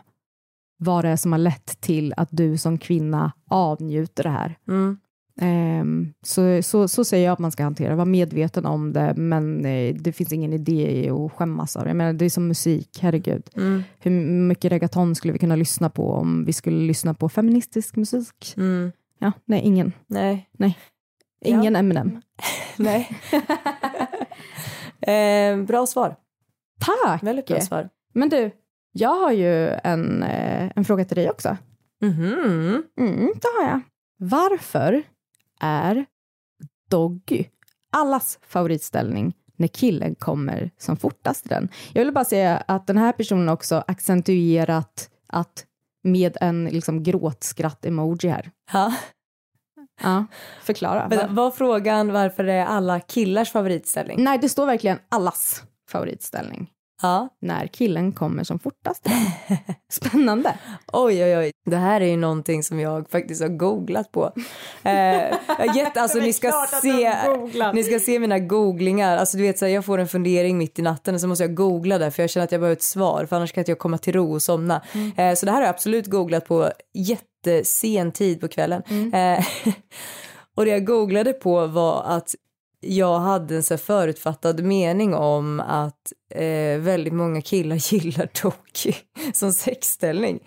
[0.78, 4.58] vad det är som har lett till att du som kvinna avnjuter det här.
[4.68, 4.98] Mm.
[5.40, 9.64] Ehm, så, så, så säger jag att man ska hantera Var medveten om det, men
[9.64, 11.90] eh, det finns ingen idé i att skämmas av det.
[11.90, 13.50] Jag menar, det är som musik, herregud.
[13.56, 13.82] Mm.
[13.98, 18.54] Hur mycket reggaeton skulle vi kunna lyssna på om vi skulle lyssna på feministisk musik?
[18.56, 18.92] Mm.
[19.18, 19.92] Ja, nej, ingen.
[20.06, 20.48] Nej.
[21.44, 21.78] Ingen Ja.
[21.78, 22.22] Eminem.
[22.76, 23.20] Nej.
[25.00, 26.16] eh, bra svar.
[26.80, 27.22] Tack!
[27.22, 27.88] Väldigt bra svar.
[28.12, 28.50] Men du,
[28.92, 31.56] jag har ju en, eh, en fråga till dig också.
[32.02, 32.82] Mhm.
[32.98, 33.80] Mm, det har jag.
[34.18, 35.02] Varför
[35.60, 36.06] är
[36.90, 37.44] Doggy
[37.92, 41.68] allas favoritställning när killen kommer som fortast i den?
[41.92, 45.66] Jag vill bara säga att den här personen också accentuerat att
[46.02, 48.50] med en liksom gråtskratt-emoji här.
[48.72, 48.94] Ja.
[50.02, 50.26] Ja,
[50.62, 51.08] förklara.
[51.08, 54.24] Men var frågan varför det är alla killars favoritställning?
[54.24, 56.70] Nej, det står verkligen allas favoritställning.
[57.02, 57.28] Ja.
[57.40, 59.06] När killen kommer som fortast.
[59.92, 60.58] Spännande.
[60.92, 61.50] Oj, oj, oj.
[61.66, 64.32] Det här är ju någonting som jag faktiskt har googlat på.
[64.82, 64.92] Eh,
[65.58, 66.52] jag gett, alltså, ni, ska
[66.82, 67.14] se,
[67.74, 69.16] ni ska se mina googlingar.
[69.16, 71.44] Alltså, du vet, så här, jag får en fundering mitt i natten och så måste
[71.44, 73.70] jag googla det för jag känner att jag behöver ett svar för annars kan inte
[73.70, 74.82] jag komma till ro och somna.
[75.16, 78.82] Eh, så det här har jag absolut googlat på jättesen tid på kvällen.
[79.12, 79.46] Eh,
[80.56, 82.34] Och det jag googlade på var att
[82.86, 88.94] jag hade en så förutfattad mening om att eh, väldigt många killar gillar Doki
[89.32, 90.38] som sexställning.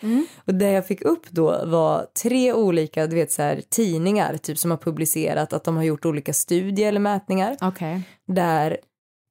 [0.46, 4.58] Och det jag fick upp då var tre olika du vet, så här, tidningar typ
[4.58, 8.02] som har publicerat att de har gjort olika studier eller mätningar Okej.
[8.28, 8.78] där,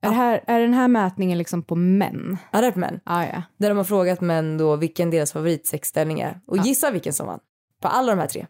[0.02, 2.36] Är, här, är den här mätningen liksom på män?
[2.52, 3.42] ja, det är på män, Ah, ja.
[3.58, 7.40] där de har frågat män då vilken deras favoritsexställning är och gissa vilken som vann.
[7.82, 8.46] På alla de här tre.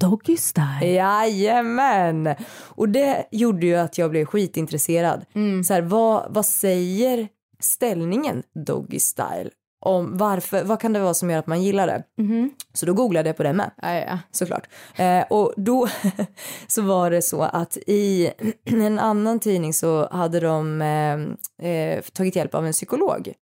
[0.00, 0.86] Doggy style.
[0.86, 2.34] Jajamän!
[2.52, 5.24] Och det gjorde ju att jag blev skitintresserad.
[5.34, 5.64] Mm.
[5.64, 7.28] Så här, vad, vad säger
[7.60, 9.50] ställningen doggy style?
[9.82, 12.02] Om varför, vad kan det vara som gör att man gillar det?
[12.22, 12.50] Mhm.
[12.72, 14.18] Så då googlade jag på det med Ah, ja.
[14.30, 14.68] såklart.
[14.96, 15.88] Eh, och då
[16.66, 18.30] så var det så att i
[18.64, 23.32] en annan tidning så hade de eh, eh, tagit hjälp av en psykolog.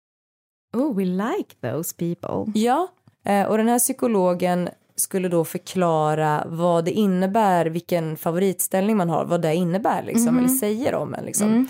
[0.77, 2.53] Oh, we like those people.
[2.61, 2.89] Ja,
[3.25, 4.69] eh, och den här psykologen
[5.01, 10.49] skulle då förklara vad det innebär, vilken favoritställning man har, vad det innebär liksom, eller
[10.49, 11.69] säger om en liksom.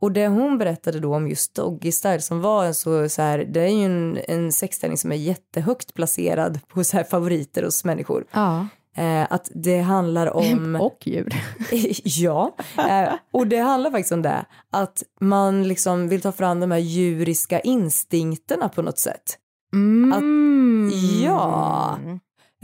[0.00, 3.38] Och det hon berättade då om just Doggy Style som var en så, så här,
[3.38, 7.84] det är ju en, en sexställning som är jättehögt placerad på så här favoriter hos
[7.84, 8.24] människor.
[8.32, 8.66] Ja.
[8.96, 10.76] Eh, att det handlar om...
[10.76, 11.34] Och djur.
[12.04, 14.44] ja, eh, och det handlar faktiskt om det.
[14.70, 19.38] Att man liksom vill ta fram de här djuriska instinkterna på något sätt.
[19.72, 20.90] Mm.
[21.22, 21.98] Ja.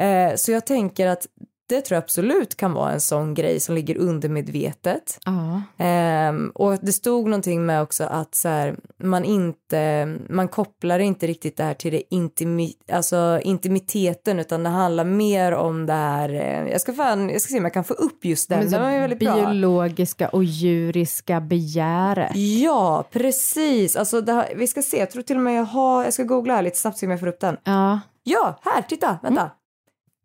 [0.02, 1.26] Eh, så jag tänker att
[1.66, 5.18] det tror jag absolut kan vara en sån grej som ligger undermedvetet.
[5.24, 5.62] Ja.
[5.78, 11.26] Ehm, och det stod någonting med också att så här, man inte, man kopplar inte
[11.26, 16.28] riktigt det här till det intimi, alltså intimiteten utan det handlar mer om det här,
[16.28, 18.76] eh, jag ska fan, jag ska se om jag kan få upp just den, så
[18.76, 19.34] den var ju väldigt bra.
[19.34, 22.36] biologiska och djuriska begäret.
[22.36, 23.96] Ja, precis.
[23.96, 26.54] Alltså här, vi ska se, jag tror till och med jag har, jag ska googla
[26.54, 27.56] här lite snabbt se om jag får upp den.
[27.64, 28.00] Ja.
[28.24, 29.50] Ja, här, titta, vänta.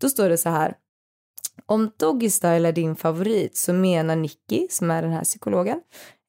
[0.01, 0.75] Då står det så här.
[1.65, 5.81] Om Doggy Style är din favorit så menar Nicky, som är den här psykologen,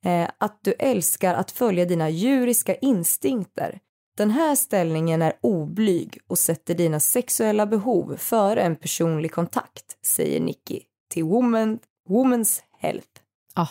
[0.04, 3.80] eh, att du älskar att följa dina djuriska instinkter.
[4.16, 10.40] Den här ställningen är oblyg och sätter dina sexuella behov före en personlig kontakt, säger
[10.40, 11.78] Nicky till Woman,
[12.08, 13.08] Woman's Health.
[13.54, 13.68] Ah,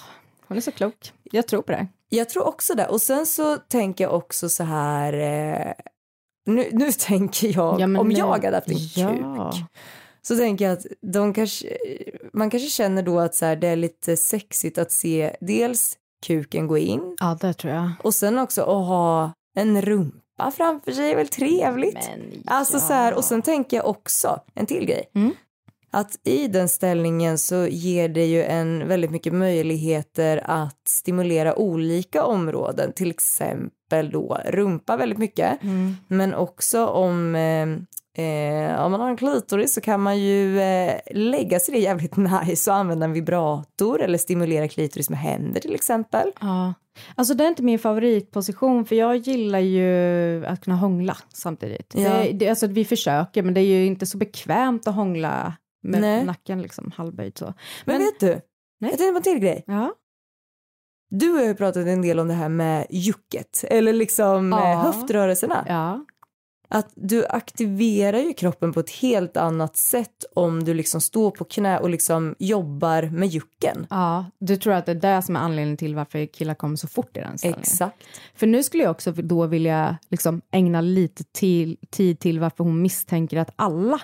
[0.47, 1.13] hon är så klok.
[1.23, 1.87] Jag tror på det.
[2.09, 2.87] Jag tror också det.
[2.87, 5.13] Och sen så tänker jag också så här...
[5.13, 5.73] Eh,
[6.47, 9.51] nu, nu tänker jag, Ja, om nu- jag hade haft en Ja.
[9.51, 9.63] kuk,
[10.21, 11.77] så tänker jag att de kanske,
[12.33, 16.67] man kanske känner då att så här, det är lite sexigt att se dels kuken
[16.67, 17.91] gå in Ja, det tror jag.
[18.03, 21.93] och sen också att ha en rumpa framför sig är väl trevligt.
[22.09, 25.09] Men, Alltså så här, och sen tänker jag också en till grej.
[25.15, 25.31] Mm.
[25.91, 32.23] Att i den ställningen så ger det ju en väldigt mycket möjligheter att stimulera olika
[32.23, 35.95] områden, till exempel då rumpa väldigt mycket, Mm.
[36.07, 37.67] men också om eh,
[38.19, 42.15] Eh, om man har en klitoris så kan man ju eh, lägga sig det jävligt
[42.45, 46.31] nice och använda en vibrator eller stimulera klitoris med händer till exempel.
[46.41, 46.73] Ja.
[47.15, 51.93] Alltså det är inte min favoritposition för jag gillar ju att kunna hångla samtidigt.
[51.97, 52.09] Ja.
[52.09, 56.01] Det, det, alltså vi försöker men det är ju inte så bekvämt att hångla med
[56.01, 56.25] Nej.
[56.25, 57.45] nacken liksom halvböjd så.
[57.45, 57.53] Men,
[57.85, 58.27] Men- vet du,
[58.79, 58.91] Nej.
[58.91, 59.63] jag tänkte på en till grej.
[59.67, 59.93] Ja.
[61.09, 64.71] Du har ju pratat en del om det här med jucket eller liksom Ja.
[64.71, 65.65] eh, höftrörelserna.
[65.67, 66.05] Ja.
[66.69, 71.43] Att du aktiverar ju kroppen på ett helt annat sätt om du liksom står på
[71.45, 73.87] knä och liksom jobbar med jucken.
[73.89, 76.87] ja, du tror att det är det som är anledningen till varför killar kommer så
[76.87, 77.61] fort i den ställningen?
[77.61, 78.03] Exakt.
[78.35, 82.81] För nu skulle jag också då vilja liksom ägna lite till, tid till varför hon
[82.81, 84.01] misstänker att alla,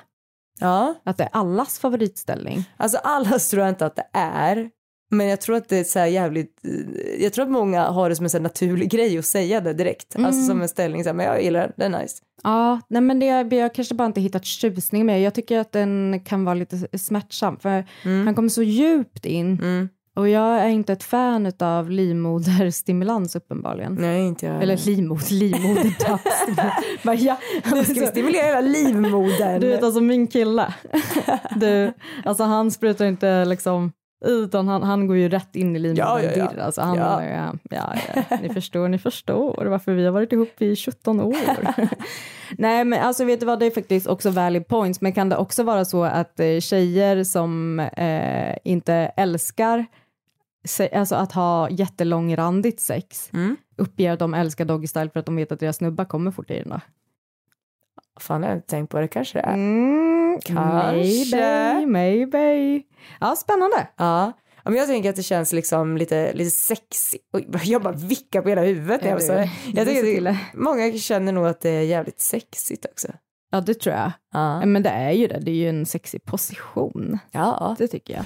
[0.59, 2.69] Ja, att det är allas favoritställning.
[2.77, 4.69] alltså allas tror jag inte att det är.
[5.11, 8.09] Men jag tror att det är så här jävligt, eh, jag tror att många har
[8.09, 10.15] det som en så naturlig grej att säga det direkt.
[10.15, 12.15] Alltså som en ställning, så här, men jag gillar det, det är nice.
[12.43, 15.21] Ja, nej men det, jag kanske bara inte hittat tjusning med.
[15.21, 17.85] Jag tycker att den kan vara lite smärtsam för
[18.25, 19.89] han kommer så djupt in Mm.
[20.15, 23.95] och jag är inte ett fan av livmoderstimulans uppenbarligen.
[23.95, 24.63] Nej, inte jag.
[24.63, 26.73] Eller livmoder, livmodertappstimulans.
[27.03, 27.37] Bara, ja,
[27.71, 29.61] nu ska vi stimulera hela livmodern.
[29.61, 30.73] Du vet alltså min kille,
[31.55, 31.93] du,
[32.25, 33.91] alltså han sprutar inte liksom
[34.23, 36.47] utan han, han går ju rätt in i livmodern Ja, ja, ja.
[36.51, 36.59] dirr.
[36.59, 37.23] Alltså han, Ja.
[37.25, 37.53] ja.
[37.69, 41.35] Ja, ja, ni förstår, ni förstår varför vi har varit ihop i 17 år.
[42.57, 45.37] Nej men alltså vet du vad, det är faktiskt också valid points, men kan det
[45.37, 49.85] också vara så att eh, tjejer som eh, inte älskar
[50.93, 53.57] alltså att ha jättelångrandigt sex Mm.
[53.77, 56.51] uppger att de älskar doggy style för att de vet att deras snubbar kommer fort
[56.51, 56.79] i den då?
[58.19, 59.07] Fan, jag har inte tänkt på det.
[59.07, 59.53] Kanske det är.
[59.53, 61.35] Mm, Kanske.
[61.35, 62.81] Maybe, maybe.
[63.19, 63.87] Ja, spännande.
[63.97, 64.33] Ja.
[64.65, 67.17] Ja, men jag tänker att det känns liksom lite, lite sexy.
[67.33, 69.01] Oj, jag bara vickar på hela huvudet.
[69.03, 69.33] när Ja, Jag, så,
[69.73, 73.07] jag tycker det, många känner nog att det är jävligt sexigt också.
[73.51, 74.11] Ja, det tror jag.
[74.33, 74.65] Ja.
[74.65, 77.19] Men det är ju det, det är ju en sexig position.
[77.31, 77.75] ja.
[77.79, 78.25] Det tycker jag.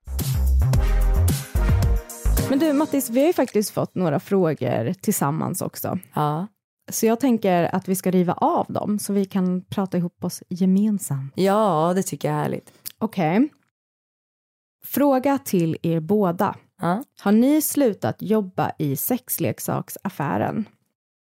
[2.51, 5.99] Men du Mattis, vi har ju faktiskt fått några frågor tillsammans också.
[6.15, 6.47] ja.
[6.91, 10.43] Så jag tänker att vi ska riva av dem så vi kan prata ihop oss
[10.49, 11.33] gemensamt.
[11.35, 12.71] Ja, det tycker jag är härligt.
[12.97, 13.49] Okej.
[14.85, 16.55] Fråga till er båda.
[16.81, 20.65] Ja, Har ni slutat jobba i sexleksaksaffären?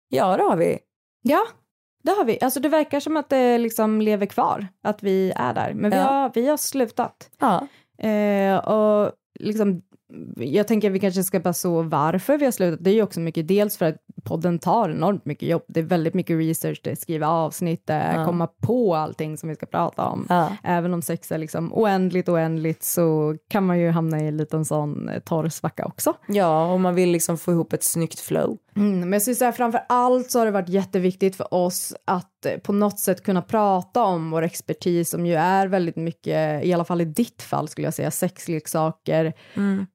[0.09, 0.79] ja det har vi.
[1.23, 1.43] Ja,
[2.03, 2.39] det har vi.
[2.41, 5.75] Alltså det verkar som att det liksom lever kvar, att vi är där.
[5.75, 6.03] Men vi, Ja.
[6.03, 7.31] har, vi har slutat.
[7.39, 7.67] Ja.
[8.09, 9.83] Eh, och liksom,
[10.37, 12.85] jag tänker att vi kanske ska bara så varför vi har slutat.
[12.85, 15.63] Det är ju också mycket, dels för att podden tar enormt mycket jobb.
[15.69, 18.25] Det är väldigt mycket research, det är skriva avsnitt, det är Ja.
[18.27, 20.27] komma på allting som vi ska prata om.
[20.29, 20.57] Ja.
[20.63, 24.65] Även om sex är liksom oändligt, oändligt så kan man ju hamna i en liten
[24.65, 26.15] sån eh, torr svacka också.
[26.29, 28.59] ja, om man vill liksom få ihop ett snyggt flow.
[28.77, 32.47] Mm, men jag skulle säga framför allt så har det varit jätteviktigt för oss att
[32.47, 36.73] eh, på något sätt kunna prata om vår expertis som ju är väldigt mycket, i
[36.73, 39.33] alla fall i ditt fall skulle jag säga, sexleksaker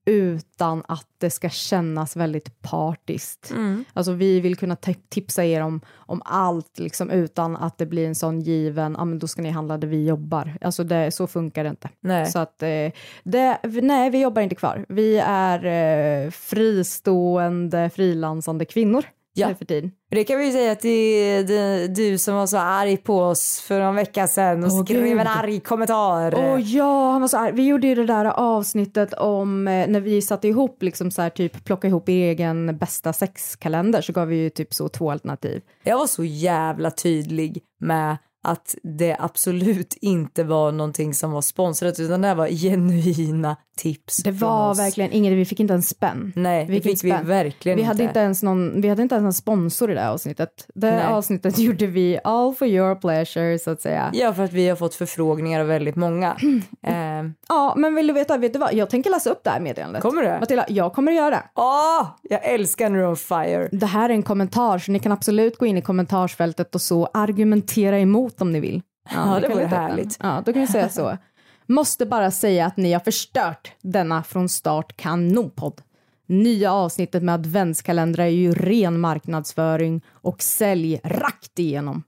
[0.06, 3.54] utan att det ska kännas väldigt partiskt.
[3.94, 4.76] Alltså vi vill kunna
[5.10, 9.20] tipsa er om, om allt liksom utan att det blir en sån given, ja men
[9.20, 10.58] då ska ni handla där vi jobbar.
[10.62, 11.90] Alltså det, så funkar det inte.
[12.00, 12.26] Nej.
[12.26, 12.92] Så att eh,
[13.24, 14.86] det, nej, vi jobbar inte kvar.
[14.90, 19.48] Vi är eh, fristående, frilansande kvinnor Ja.
[19.48, 19.92] nu för tiden.
[20.12, 23.82] Det kan vi ju säga till det- du som var så arg på oss för
[23.82, 25.20] en vecka sedan och Åh, skrev Gud.
[25.20, 26.34] en arg kommentar.
[26.38, 27.52] Åh ja, han var så arg.
[27.52, 31.30] Vi gjorde ju det där avsnittet om eh, när vi satte ihop, liksom så här,
[31.30, 35.62] typ plocka ihop er egen bästa sexkalender så gav vi ju typ så två alternativ.
[35.84, 42.00] Jag var så jävla tydlig med att det absolut inte var någonting som var sponsrat
[42.00, 46.34] utan det här var genuina tips Det var verkligen inget, vi fick inte en spänn.
[46.36, 47.28] Nej, det Vilken fick vi spänn.
[47.28, 48.10] verkligen vi hade inte.
[48.10, 50.68] inte ens någon, vi hade inte ens en sponsor i det här avsnittet.
[50.76, 51.06] Det Nej.
[51.06, 54.10] avsnittet gjorde vi all for your pleasure så att säga.
[54.14, 56.38] Ja, för att vi har fått förfrågningar av väldigt många.
[56.84, 58.74] Ehm, Ja, men vill du veta, vet du vad?
[58.74, 60.02] Jag tänker läsa upp det här meddelandet.
[60.02, 60.40] Kommer du?
[60.40, 61.44] Matilda, jag kommer att göra det.
[61.56, 63.70] Åh, jag älskar när du on fire.
[63.72, 67.10] Det här är en kommentar, så ni kan absolut gå in i kommentarsfältet och så
[67.14, 68.82] argumentera emot om ni vill.
[69.12, 70.18] Ja, ni det vore härligt.
[70.22, 71.18] Ja, då kan vi säga så.
[71.66, 75.82] Måste bara säga att ni har förstört denna från start kanonpodd.
[76.26, 82.04] Nya avsnittet med adventskalendrar är ju ren marknadsföring och sälj rakt igenom.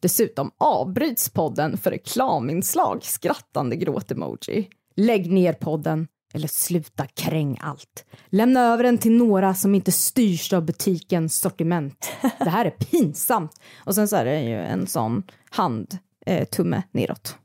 [0.00, 4.68] Dessutom avbryts podden för reklaminslag, skrattande gråt-emoji.
[4.96, 8.04] Lägg ner podden eller sluta kräng allt.
[8.26, 12.12] Lämna över den till några som inte styrs av butikens sortiment.
[12.38, 13.60] Det här är pinsamt.
[13.84, 15.22] Och sen så är det ju en sån
[15.56, 17.36] hand, eh, tumme neråt.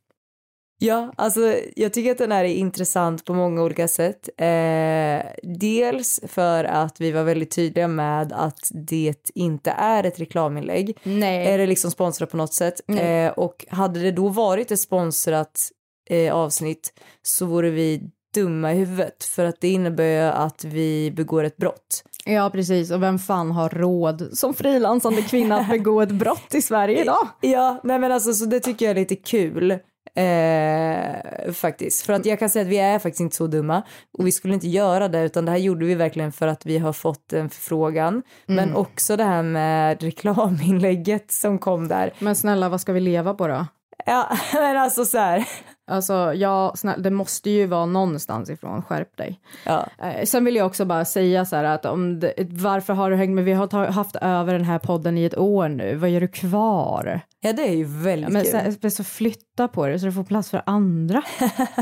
[0.84, 4.30] Ja, alltså jag tycker att den här är intressant på många olika sätt.
[4.38, 10.98] Eh, dels för att vi var väldigt tydliga med att det inte är ett reklaminlägg.
[11.04, 11.48] Nej.
[11.48, 12.82] Är det liksom sponsrat på något sätt?
[12.88, 15.72] Eh, och hade det då varit ett sponsrat
[16.10, 18.02] eh, avsnitt så vore vi
[18.34, 22.04] dumma i huvudet för att det innebär ju att vi begår ett brott.
[22.26, 22.92] Ja, precis.
[22.92, 27.28] Och vem fan har råd som frilansande kvinna att begå ett brott i Sverige idag?
[27.42, 29.72] Ja, nej men alltså så det tycker jag är lite kul.
[30.16, 32.06] Eh, faktiskt.
[32.06, 33.84] För att jag kan säga att vi är faktiskt inte så dumma
[34.18, 36.78] och vi skulle inte göra det utan det här gjorde vi verkligen för att vi
[36.78, 38.24] har fått en förfrågan.
[38.46, 42.14] Men också det här med reklaminlägget som kom där.
[42.20, 43.66] Men snälla, vad ska vi leva på då?
[44.06, 45.48] Ja, men alltså så här.
[45.92, 48.82] Alltså, ja, det måste ju vara någonstans ifrån.
[48.82, 49.40] Skärp dig.
[49.66, 49.88] Ja.
[49.98, 53.16] Eh, sen vill jag också bara säga så här att om det, varför har du
[53.16, 53.44] hängt med?
[53.44, 55.96] Vi har ta, haft över den här podden i ett år nu.
[55.96, 57.22] Vad gör du kvar?
[57.42, 58.76] ja, det är ju väldigt Men kul.
[58.82, 61.24] så, så flytta på det så du får plats för andra.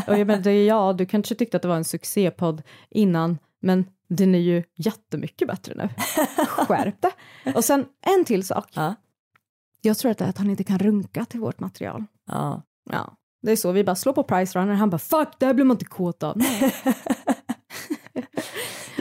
[0.08, 4.36] och jag menar, ja, du kanske tyckte att det var en succépodd innan, men den
[4.36, 5.89] är ju jättemycket bättre nu.
[6.48, 7.12] Skärp det.
[7.56, 7.86] Och sen
[8.17, 8.69] en till sak.
[8.74, 8.95] Ja.
[9.82, 12.06] Jag tror att det är att han inte kan runka till vårt material.
[12.28, 12.62] Ja.
[12.91, 13.71] Ja, det är så.
[13.71, 14.73] Vi bara slår på Price Runner.
[14.73, 16.41] Han bara fuck, det här blir man inte kåt av.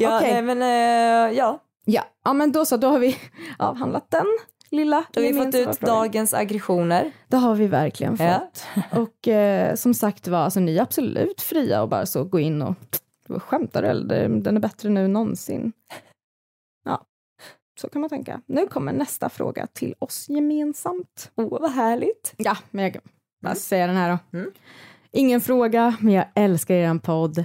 [0.00, 0.32] Ja, Okej.
[0.32, 1.62] nej, men eh, ja.
[1.84, 2.04] ja.
[2.24, 3.16] ja, men då så, då har vi
[3.58, 4.26] avhandlat den
[4.70, 5.96] lilla Då har vi fått ut frågan.
[5.96, 7.12] dagens aggressioner.
[7.28, 8.64] Det har vi verkligen fått.
[8.74, 8.82] Ja.
[9.00, 12.62] Och eh, som sagt var, alltså, ni är absolut fria och bara så gå in
[12.62, 12.74] och
[13.42, 14.28] skämtar eller?
[14.28, 15.72] Den är bättre nu än någonsin.
[17.80, 18.40] Så kan man tänka.
[18.46, 21.30] Nu kommer nästa fråga till oss gemensamt.
[21.34, 22.34] Åh, vad härligt.
[22.36, 22.96] Ja, men jag
[23.42, 24.38] bara säga den här då.
[25.12, 27.44] Ingen fråga, men jag älskar er podd.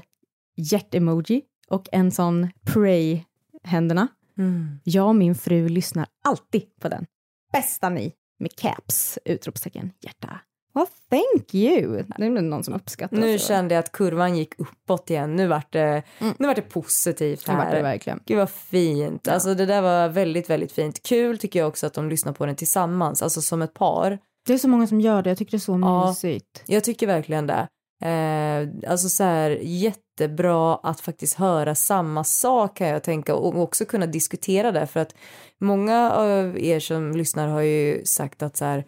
[0.56, 4.08] Hjärtemoji och en sån pray-händerna.
[4.38, 4.79] Mm.
[4.84, 7.06] Jag och min fru lyssnar alltid på den.
[7.53, 8.13] Bästa ni!
[8.39, 9.19] Med caps!
[9.25, 10.39] Utropstecken, hjärta.
[10.75, 12.03] Well, thank you!
[12.17, 13.47] Det är någon som uppskattar Nu oss.
[13.47, 15.36] kände jag att kurvan gick uppåt igen.
[15.36, 16.03] Nu vart det,
[16.38, 17.58] nu vart det positivt Det här.
[17.60, 18.19] vart det verkligen.
[18.25, 19.27] Gud vad fint.
[19.27, 21.03] Alltså det där var väldigt, väldigt fint.
[21.03, 24.19] Kul tycker jag också att de lyssnar på den tillsammans, alltså som ett par.
[24.45, 26.08] Det är så många som gör det, jag tycker det är så Ja.
[26.08, 26.63] mysigt.
[26.65, 27.67] Jag tycker verkligen det.
[28.03, 33.86] Eh, alltså så här jättebra att faktiskt höra samma sak kan jag tänka och också
[33.86, 35.15] kunna diskutera det för att
[35.62, 38.86] många av er som lyssnar har ju sagt att så här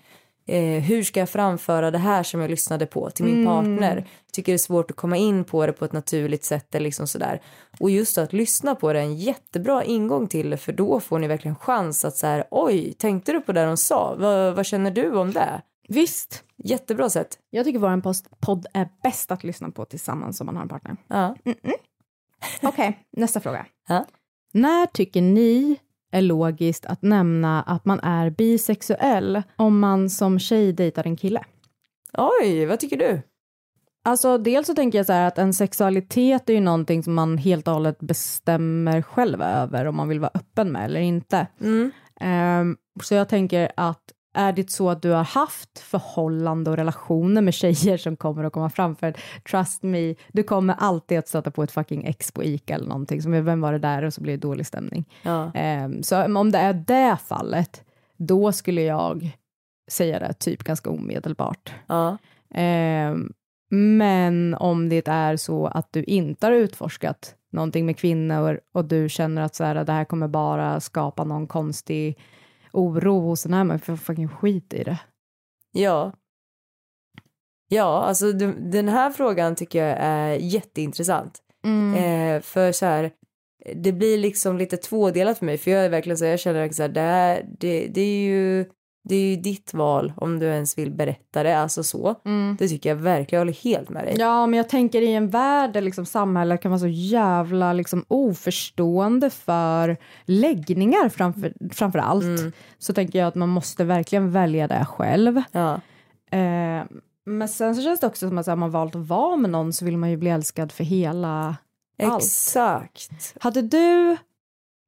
[0.48, 3.46] eh, hur ska jag framföra det här som jag lyssnade på till min Mm.
[3.46, 4.08] partner?
[4.34, 7.08] Tycker det är svårt att komma in på det på ett naturligt sätt eller liksom
[7.08, 7.42] sådär.
[7.80, 11.20] Och just att lyssna på det är en jättebra ingång till det för då får
[11.20, 14.16] ni verkligen chans att så här oj, tänkte du på det de sa?
[14.20, 15.62] Vad, vad känner du om det?
[15.88, 16.44] Visst.
[16.58, 17.38] Jättebra sätt.
[17.50, 20.70] Jag tycker vår post- podd är bäst att lyssna på tillsammans om man har en
[20.70, 20.98] partner.
[21.08, 21.36] Ja.
[22.62, 23.66] Okej, nästa fråga.
[23.88, 24.06] Ja.
[24.54, 25.78] När tycker ni
[26.16, 31.44] är logiskt att nämna att man är bisexuell om man som tjej dejtar en kille?
[32.14, 33.22] Oj, vad tycker du?
[34.04, 37.38] Alltså dels så tänker jag så här att en sexualitet är ju någonting som man
[37.38, 41.48] helt och hållet bestämmer själv över om man vill vara öppen med eller inte.
[41.62, 41.92] Mm.
[42.20, 44.04] Ehm, så jag tänker att
[44.36, 48.54] är det så att du har haft förhållande och relationer med tjejer som kommer att
[48.54, 49.14] komma fram för
[49.50, 53.22] trust me, du kommer alltid att stöta på ett fucking ex på Ica eller någonting
[53.22, 55.06] som vem var det där och så blir det dålig stämning.
[55.22, 55.52] Ja.
[55.54, 57.84] Ehm, så om det är det fallet,
[58.18, 59.38] då skulle jag
[59.92, 61.74] säga det typ ganska omedelbart.
[61.88, 62.18] Ja.
[62.54, 63.34] Ehm,
[63.70, 69.10] men om det är så att du inte har utforskat någonting med kvinnor och du
[69.10, 72.18] känner att så här, det här kommer bara skapa någon konstig
[72.76, 75.00] oro hos den här människan, för fucking skit i det.
[75.72, 76.14] Ja.
[77.68, 81.42] Ja, alltså den här frågan tycker jag är jätteintressant.
[81.98, 83.12] Eh, för så här,
[83.76, 85.58] det blir liksom lite tvådelat för mig.
[85.58, 88.66] För jag är verkligen så här, jag känner att det, här, det, det är ju
[89.08, 92.16] det är ju ditt val om du ens vill berätta det, alltså så.
[92.58, 94.16] Det tycker jag verkligen, jag håller helt med dig.
[94.20, 98.06] Ja, men jag tänker i en värld där liksom samhället kan vara så jävla liksom
[98.08, 104.86] oförstående för läggningar framför, framför allt, så tänker jag att man måste verkligen välja det
[104.86, 105.42] själv.
[105.52, 105.74] Ja.
[106.32, 106.84] Eh,
[107.26, 109.74] men sen så känns det också som att här, man valt att vara med någon
[109.74, 111.56] så vill man ju bli älskad för hela
[112.04, 112.24] allt.
[112.24, 113.36] Exakt.
[113.40, 114.12] Hade du,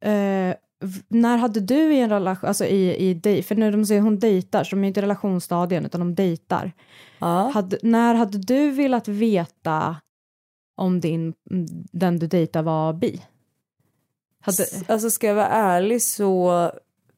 [0.09, 0.55] eh,
[1.07, 4.19] när hade du i en relation, alltså i, i dej- för när de säger hon
[4.19, 6.71] dejtar, så de är inte i relationsstadien utan de dejtar.
[7.19, 7.51] Ja.
[7.53, 9.95] Hade, när hade du velat veta
[10.75, 11.33] om din,
[11.91, 13.21] den du dejtar var bi?
[14.41, 16.51] Hade, Alltså ska jag vara ärlig så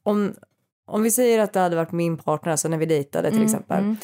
[0.02, 0.34] om,
[0.86, 3.46] om vi säger att det hade varit min partner, alltså när vi dejtade till Mm,
[3.46, 3.96] exempel, mm.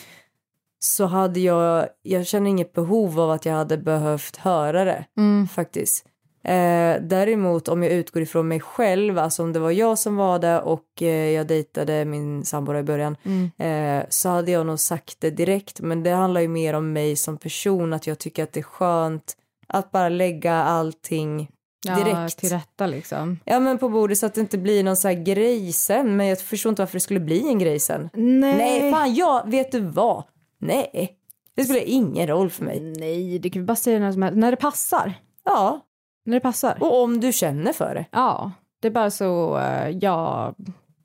[0.78, 5.48] så hade jag, jag känner inget behov av att jag hade behövt höra det Mm.
[5.48, 6.04] faktiskt.
[6.48, 10.38] Eh, däremot om jag utgår ifrån mig själv, alltså om det var jag som var
[10.38, 13.50] det och eh, jag dejtade min sambo i början, Mm.
[13.58, 15.80] eh, så hade jag nog sagt det direkt.
[15.80, 18.64] Men det handlar ju mer om mig som person, att jag tycker att det är
[18.64, 21.50] skönt att bara lägga allting
[21.86, 22.38] ja, direkt.
[22.38, 23.38] till rätta liksom.
[23.44, 26.16] Ja men på bordet så att det inte blir någon så här grej sen.
[26.16, 28.10] Men jag förstår inte varför det skulle bli en grej sen.
[28.14, 28.56] Nej.
[28.56, 30.24] Nej fan jag, vet du vad?
[30.58, 31.12] Nej.
[31.56, 32.80] Det spelar ingen roll för mig.
[32.80, 35.14] Nej, du kan ju bara säga när som helst, när det passar.
[35.44, 35.80] Ja.
[36.26, 36.76] När det passar.
[36.80, 38.06] Och om du känner för det.
[38.10, 40.54] Ja, det är bara så, eh, ja,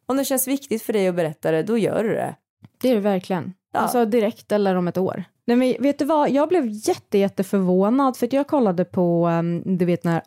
[0.05, 2.35] Om det känns viktigt för dig att berätta det, då gör du det.
[2.81, 3.53] det är det verkligen.
[3.73, 3.79] Ja.
[3.79, 5.23] Alltså direkt eller om ett år.
[5.47, 9.27] Nej, men vet du vad, jag blev jätte, jätte förvånad för att jag kollade på,
[9.27, 10.21] um, du vet den här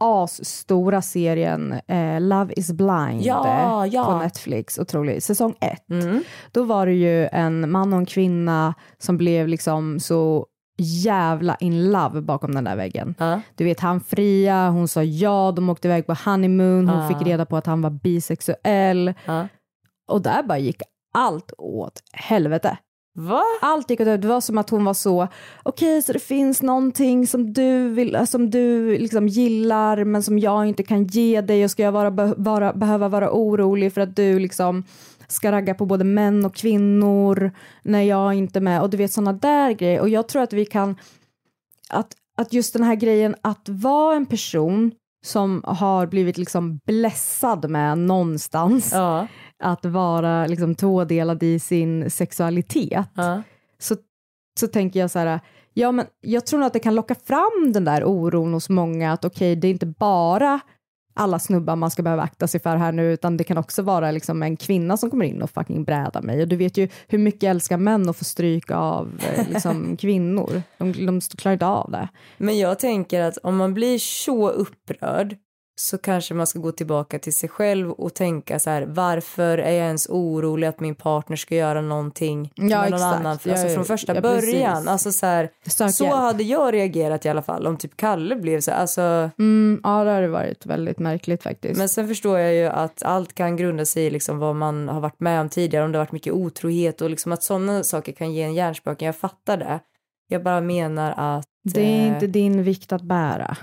[0.00, 4.04] asstora serien eh, Love is blind Ja, ja.
[4.04, 5.90] på Netflix, otrolig, säsong ett.
[5.90, 6.22] Mm.
[6.52, 10.46] Då var det ju en man och en kvinna som blev liksom så
[10.76, 13.14] jävla in love bakom den där väggen.
[13.18, 13.40] Ja.
[13.54, 17.08] Du vet, han fria, hon sa ja, de åkte iväg på honeymoon, hon Ah.
[17.08, 19.14] fick reda på att han var bisexuell.
[19.24, 19.48] Ja.
[20.08, 20.82] Och där bara gick
[21.14, 22.76] allt åt helvete.
[23.18, 23.42] Va?
[23.62, 24.22] Allt gick åt helvete.
[24.22, 25.28] Det var som att hon var så,
[25.62, 30.66] okej, så det finns någonting som du, vill, som du liksom gillar men som jag
[30.66, 34.16] inte kan ge dig och ska jag vara, be, vara, behöva vara orolig för att
[34.16, 34.84] du liksom
[35.28, 37.52] ska ragga på både män och kvinnor
[37.82, 40.52] när jag inte är med och du vet sådana där grejer och jag tror att
[40.52, 40.96] vi kan
[41.90, 44.92] att, att just den här grejen att vara en person
[45.24, 49.26] som har blivit liksom blessad med någonstans Ja.
[49.62, 53.42] att vara liksom tvådelad i sin sexualitet Ja.
[53.78, 53.96] så,
[54.60, 55.40] så tänker jag så här,
[55.74, 59.12] ja men jag tror nog att det kan locka fram den där oron hos många
[59.12, 60.60] att okej, det är inte bara
[61.14, 64.10] alla snubbar man ska behöva akta sig för här nu utan det kan också vara
[64.10, 67.18] liksom en kvinna som kommer in och fucking brädar mig och du vet ju hur
[67.18, 70.62] mycket jag älskar män att få stryk av eh, liksom, kvinnor.
[70.78, 72.08] De, de klarar inte av det.
[72.36, 75.36] Men jag tänker att om man blir så upprörd
[75.76, 79.70] så kanske man ska gå tillbaka till sig själv och tänka så här varför är
[79.72, 83.02] jag ens orolig att min partner ska göra någonting Ja, med någon exakt.
[83.02, 84.88] annan alltså, Ja, från första ja, början.
[84.88, 85.50] Alltså så här,
[85.90, 86.16] så hjälp.
[86.16, 90.04] hade jag reagerat i alla fall om typ Kalle blev så här, alltså Mm, ja,
[90.04, 91.78] det hade varit väldigt märkligt faktiskt.
[91.78, 95.00] Men sen förstår jag ju att allt kan grunda sig i liksom vad man har
[95.00, 98.12] varit med om tidigare, om det har varit mycket otrohet och liksom att sådana saker
[98.12, 99.06] kan ge en hjärnspöken.
[99.06, 99.80] Jag fattar det.
[100.28, 101.46] Jag bara menar att...
[101.64, 103.56] det är eh, inte din vikt att bära.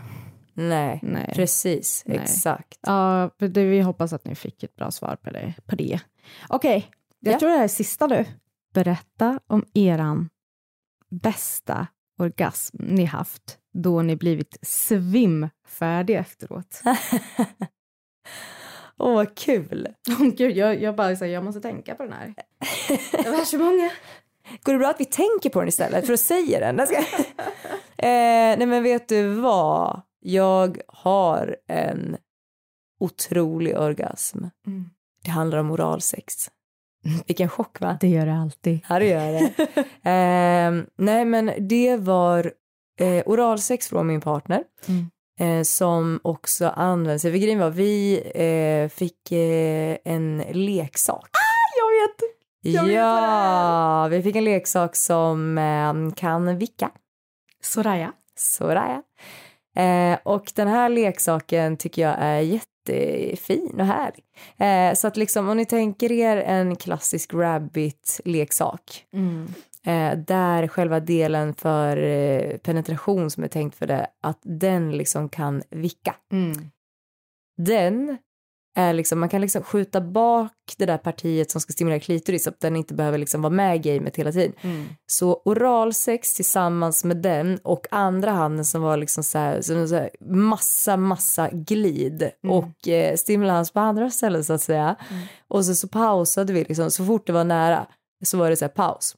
[0.54, 1.32] Nej, Nej.
[1.36, 2.04] precis.
[2.06, 2.18] Nej.
[2.18, 2.80] Exakt.
[2.82, 5.54] Ja, det, vi hoppas att ni fick ett bra svar på det.
[5.66, 6.00] På det.
[6.50, 6.88] Okej,
[7.20, 7.40] jag Ja.
[7.40, 8.26] tror det här är sista nu.
[8.74, 10.30] Berätta om eran
[11.10, 11.88] bästa
[12.20, 16.82] orgasm ni haft då ni blivit svimfärdiga efteråt.
[18.98, 19.88] Åh, vad kul.
[20.10, 22.34] Åh gud, jag, jag bara säger jag måste tänka på den här.
[23.24, 23.90] Det var så många.
[24.64, 26.88] Går det bra att vi tänker på den istället för att säga den?
[27.98, 30.02] Eh, nej men vet du vad?
[30.24, 32.18] Jag har en
[33.00, 34.38] otrolig orgasm.
[34.68, 34.90] Mm.
[35.24, 36.34] Det handlar om oralsex.
[37.28, 37.98] Vilken chock va?
[38.02, 38.80] Det gör det alltid.
[38.90, 39.54] Ja, det gör det.
[40.10, 42.54] Ehm, nej, men det var
[43.00, 45.10] eh, oralsex från min partner Mm.
[45.40, 47.22] eh, som också används.
[47.22, 51.30] För grejen var, vi eh, fick eh, en leksak.
[51.78, 52.22] Jag vet.
[52.76, 56.92] jag vet det ja, vi fick en leksak som eh, kan vicka.
[57.64, 58.14] Soraya.
[58.36, 59.04] Ja.
[59.76, 64.24] Eh, och den här leksaken tycker jag är jättefin och härlig.
[64.58, 69.54] Eh, så att liksom om ni tänker er en klassisk rabbit-leksak Mm.
[69.86, 75.30] eh, där själva delen för eh, penetration som är tänkt för det, att den liksom
[75.30, 76.16] kan vicka.
[76.32, 76.54] Mm.
[77.58, 78.18] Den
[78.76, 82.50] är liksom, man kan liksom skjuta bak det där partiet som ska stimulera klitoris så
[82.50, 84.54] att den inte behöver liksom vara med i gamet hela tiden.
[84.62, 84.86] Mm.
[85.12, 90.10] Så oralsex tillsammans med den och andra handen som var liksom så här, så här
[90.34, 92.56] massa, massa glid Mm.
[92.56, 94.96] och eh, stimulans på andra ställen så att säga.
[95.48, 97.88] Och så, så pausade vi liksom, så fort det var nära
[98.26, 99.16] så var det så här paus.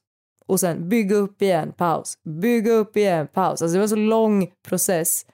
[0.47, 3.61] Och sen bygga upp igen, paus, bygga upp igen, paus.
[3.61, 5.25] Alltså det var så lång process.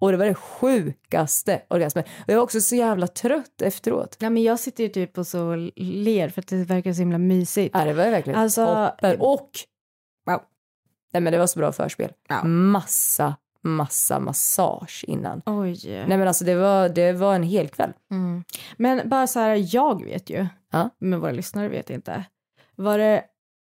[0.00, 2.04] Och det var det sjukaste orgasmen.
[2.20, 4.16] Och jag var också så jävla trött efteråt.
[4.20, 7.18] Ja, men jag sitter ju typ och så ler för att det verkar så himla
[7.18, 7.74] mysigt.
[7.78, 9.20] Ja, det var ju verkligen Alltså- toppen.
[9.20, 9.50] Och,
[10.26, 10.40] wow.
[11.12, 12.12] Nej men det var så bra förspel.
[12.28, 12.44] Ja.
[12.44, 15.42] Massa, massa massage innan.
[15.46, 15.80] Oj.
[16.08, 17.92] Nej men alltså det var, det var en hel kväll.
[18.10, 18.44] Mm.
[18.76, 20.90] Men bara så här, jag vet ju, Ja.
[20.98, 22.24] men våra lyssnare vet inte.
[22.76, 23.24] Var det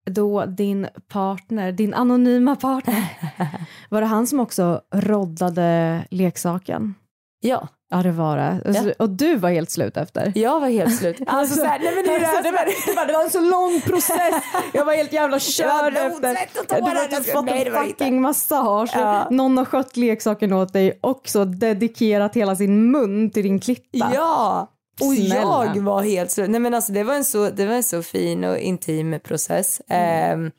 [0.10, 3.04] då din partner, din anonyma partner,
[3.90, 6.96] var det han som också roddade leksaken?
[7.42, 8.62] Ja, Ja, det var det.
[8.66, 10.32] Alltså, Och du var helt slut efter?
[10.36, 11.22] jag var helt slut.
[11.28, 13.40] Alltså, så här, nej, men det, är det, var, det, var, det var en så
[13.40, 14.44] lång process.
[14.74, 16.38] Jag var helt jävla körd efter.
[16.60, 18.92] och Du har fått en fucking massage.
[18.94, 19.28] Ja.
[19.32, 24.12] Någon har skött leksaken åt dig också dedikerat hela sin mun till din klitta.
[24.14, 24.68] Ja!
[25.02, 25.72] Och Snälla.
[25.76, 26.50] jag var helt slut.
[26.50, 29.82] Nej men alltså det var en så, det var en så fin och intim process.
[29.88, 30.52] Ehm,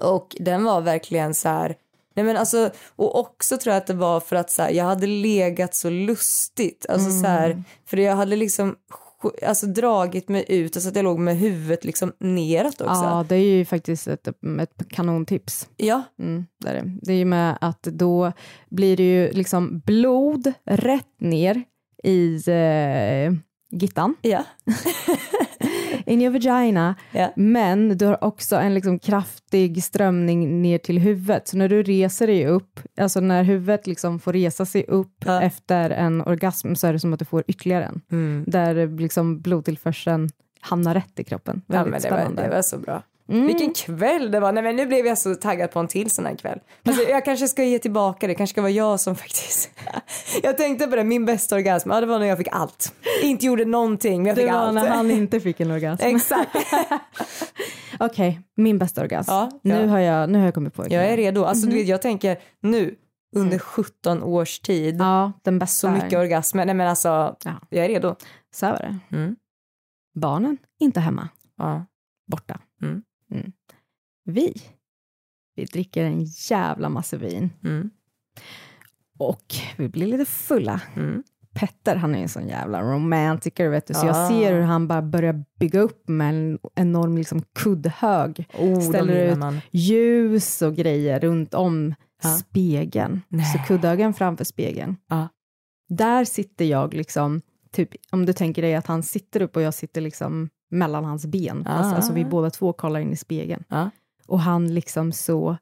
[0.00, 1.76] och den var verkligen så här,
[2.14, 4.84] nej men alltså, och också tror jag att det var för att så här, jag
[4.84, 6.86] hade legat så lustigt.
[6.88, 8.76] Alltså så här, för jag hade liksom
[9.46, 12.92] alltså dragit mig ut, alltså att jag låg med huvudet liksom neråt också.
[13.04, 14.28] Ja, det är ju faktiskt ett,
[14.60, 15.68] ett kanontips.
[15.76, 16.98] Ja, Mm, det, är det.
[17.02, 18.32] det är ju med att då
[18.68, 21.62] blir det ju liksom blod rätt ner
[22.04, 23.32] i eh,
[23.70, 24.44] gittan, ja,
[26.06, 27.32] in your vagina, ja.
[27.36, 31.48] men du har också en liksom kraftig strömning ner till huvudet.
[31.48, 35.42] Så när du reser dig upp, alltså när huvudet liksom får resa sig upp Ja.
[35.42, 38.00] efter en orgasm så är det som att du får ytterligare en.
[38.12, 38.44] Mm.
[38.46, 40.28] Där liksom blodtillförseln
[40.60, 41.62] hamnar rätt i kroppen.
[41.66, 43.02] Ja, men det var, det var så bra.
[43.30, 43.46] Mm.
[43.46, 44.52] Vilken kväll det var.
[44.52, 46.58] Nej, men nu blev jag så taggad på en till sån här kväll.
[46.84, 48.34] Alltså, jag kanske ska ge tillbaka det.
[48.34, 49.70] kanske ska vara jag som faktiskt...
[50.42, 52.94] jag tänkte på det, min bästa orgasm, ja, det var när jag fick allt.
[53.22, 54.74] Inte gjorde någonting, men jag Det fick var allt.
[54.74, 56.02] när han inte fick en orgasm.
[56.06, 56.56] Exakt.
[58.00, 59.30] Okej, min bästa orgasm.
[59.30, 59.86] Ja, Nu, ja.
[59.86, 61.44] har jag, nu har jag kommit på Jag är redo.
[61.44, 61.72] Alltså, Mhm.
[61.74, 62.94] du vet, jag tänker nu,
[63.36, 65.88] under 17 års tid, Ja, den bästa.
[65.88, 66.64] så mycket orgasmer.
[66.66, 67.60] Nej men alltså, Ja.
[67.70, 68.16] jag är redo.
[68.54, 69.16] Så här var det.
[69.16, 69.36] Mm.
[70.14, 71.28] Barnen, inte hemma.
[71.58, 71.84] Ja.
[72.30, 72.58] Borta.
[72.82, 73.02] Mm.
[73.30, 73.52] Mm.
[74.24, 74.54] Vi,
[75.56, 77.50] vi dricker en jävla massa vin.
[77.64, 77.90] Mm.
[79.18, 79.44] Och
[79.76, 80.80] vi blir lite fulla.
[80.96, 81.22] Mm.
[81.54, 83.94] Petter, han är en sån jävla romantiker, vet du.
[83.94, 84.06] Så Ah.
[84.06, 88.48] jag ser hur han bara börjar bygga upp med en enorm liksom, kuddhög.
[88.58, 89.60] Oh, Ställer ut man.
[89.70, 92.28] ljus och grejer runt om Ja.
[92.28, 93.20] spegeln.
[93.28, 93.44] Nej.
[93.46, 94.96] Så kuddhögen framför spegeln.
[95.08, 95.28] Ja.
[95.88, 97.40] där sitter jag liksom,
[97.72, 101.26] typ om du tänker dig att han sitter upp och jag sitter liksom mellan hans
[101.26, 101.64] ben.
[101.66, 101.70] Ah.
[101.72, 103.64] Alltså, alltså vi båda två kollar in i spegeln.
[103.68, 103.90] Ja.
[104.26, 105.56] Och han liksom så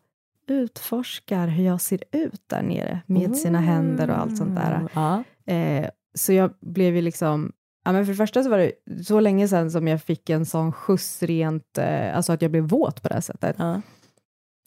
[0.47, 4.89] utforskar hur jag ser ut där nere med sina händer och allt sånt där.
[4.95, 5.23] Ja.
[5.55, 7.53] Eh, så jag blev ju liksom,
[7.85, 8.73] ja men för det första så var det
[9.05, 12.65] så länge sedan som jag fick en sån skjuts rent, eh, alltså att jag blev
[12.65, 13.57] våt på det här sättet.
[13.59, 13.81] Ja.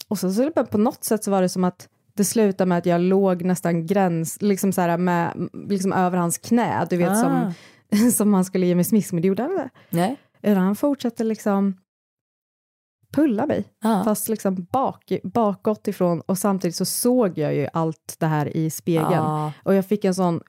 [0.08, 2.86] Och så, så på något sätt så var det som att det slutade med att
[2.86, 7.16] jag låg nästan gräns, liksom så här med, liksom över hans knä, du vet Ah.
[7.96, 9.70] som, som han skulle ge mig smisk, men det gjorde han inte.
[9.90, 10.18] Nej.
[10.44, 11.78] Utan han fortsatte liksom
[13.14, 14.02] pulla mig, Ja.
[14.04, 18.70] fast liksom bak, bakåt ifrån och samtidigt så såg jag ju allt det här i
[18.70, 19.12] spegeln.
[19.12, 19.52] Ja.
[19.64, 20.42] Och jag fick en sån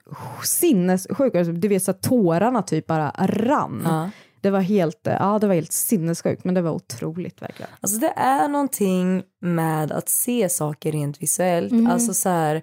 [0.43, 3.81] sinnessjuk, alltså, du vet så att tårarna typ bara rann.
[3.85, 4.09] Ja.
[4.41, 7.71] Det var helt, ja det var helt sinnessjukt, men det var otroligt verkligen.
[7.81, 11.71] Alltså det är någonting med att se saker rent visuellt.
[11.71, 11.87] Mm.
[11.87, 12.61] Alltså så här,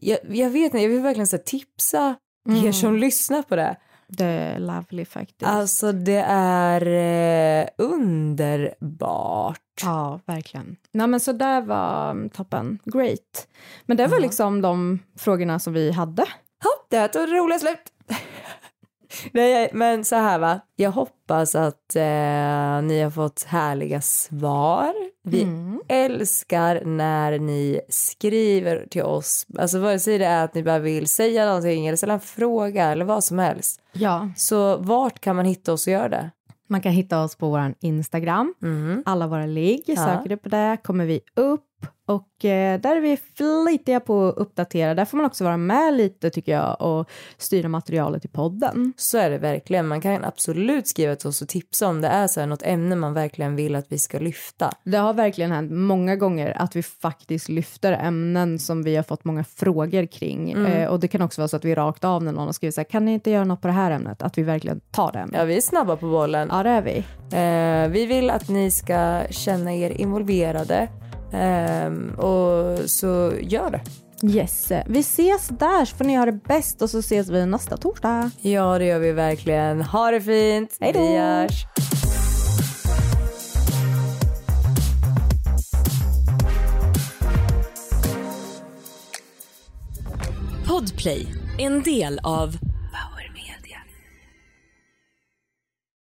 [0.00, 2.16] jag, jag vet inte, jag vill verkligen så tipsa
[2.48, 2.72] er Mm.
[2.72, 3.76] som lyssnar på det.
[4.16, 5.42] Det är lovely faktiskt.
[5.50, 6.86] Alltså det är
[7.62, 9.58] eh, underbart.
[9.82, 10.76] Ja, verkligen.
[10.92, 12.78] Nej, men så där var mm, toppen.
[12.84, 13.48] Great.
[13.86, 14.22] Men det var Ja.
[14.22, 16.22] liksom de frågorna som vi hade.
[16.62, 17.92] Hopp, det här tog det roliga slut.
[19.32, 24.94] Nej, men så här va, jag hoppas att eh, ni har fått härliga svar.
[25.24, 25.80] Vi Mm.
[25.88, 31.06] älskar när ni skriver till oss, alltså vare sig det är att ni bara vill
[31.08, 33.80] säga någonting eller ställa en fråga eller vad som helst.
[33.92, 34.28] Ja.
[34.36, 36.30] Så vart kan man hitta oss och göra det?
[36.68, 38.54] Man kan hitta oss på vår Instagram.
[38.62, 39.02] Mm.
[39.06, 39.96] Alla våra ligg, Ja.
[39.96, 41.64] söker du på det kommer vi upp
[42.06, 44.94] och eh, där är vi flitiga på att uppdatera.
[44.94, 48.92] Där får man också vara med lite tycker jag och styra materialet i podden.
[48.96, 49.88] Så är det verkligen.
[49.88, 52.96] Man kan absolut skriva till oss och tipsa om det är så här något ämne
[52.96, 54.70] man verkligen vill att vi ska lyfta.
[54.84, 59.24] Det har verkligen hänt många gånger att vi faktiskt lyfter ämnen som vi har fått
[59.24, 60.52] många frågor kring.
[60.52, 60.66] Mm.
[60.66, 62.74] Eh, och det kan också vara så att vi rakt av när någon har skrivit
[62.74, 64.22] så här, kan ni inte göra något på det här ämnet?
[64.22, 65.38] Att vi verkligen tar det ämnet.
[65.38, 66.48] Ja, vi är snabba på bollen.
[66.52, 67.04] Ja, det är vi.
[67.36, 70.88] Eh, vi vill att ni ska känna er involverade.
[71.32, 73.80] Ehm, och så gör det.
[74.24, 74.72] Yes.
[74.86, 78.30] Vi ses där så får ni ha det bäst och så ses vi nästa torsdag.
[78.40, 79.82] Ja, det gör vi verkligen.
[79.82, 80.76] Ha det fint.
[80.80, 81.00] Hej då.
[81.00, 81.66] Vi hörs.
[90.68, 91.26] Podplay,
[91.58, 92.56] en del av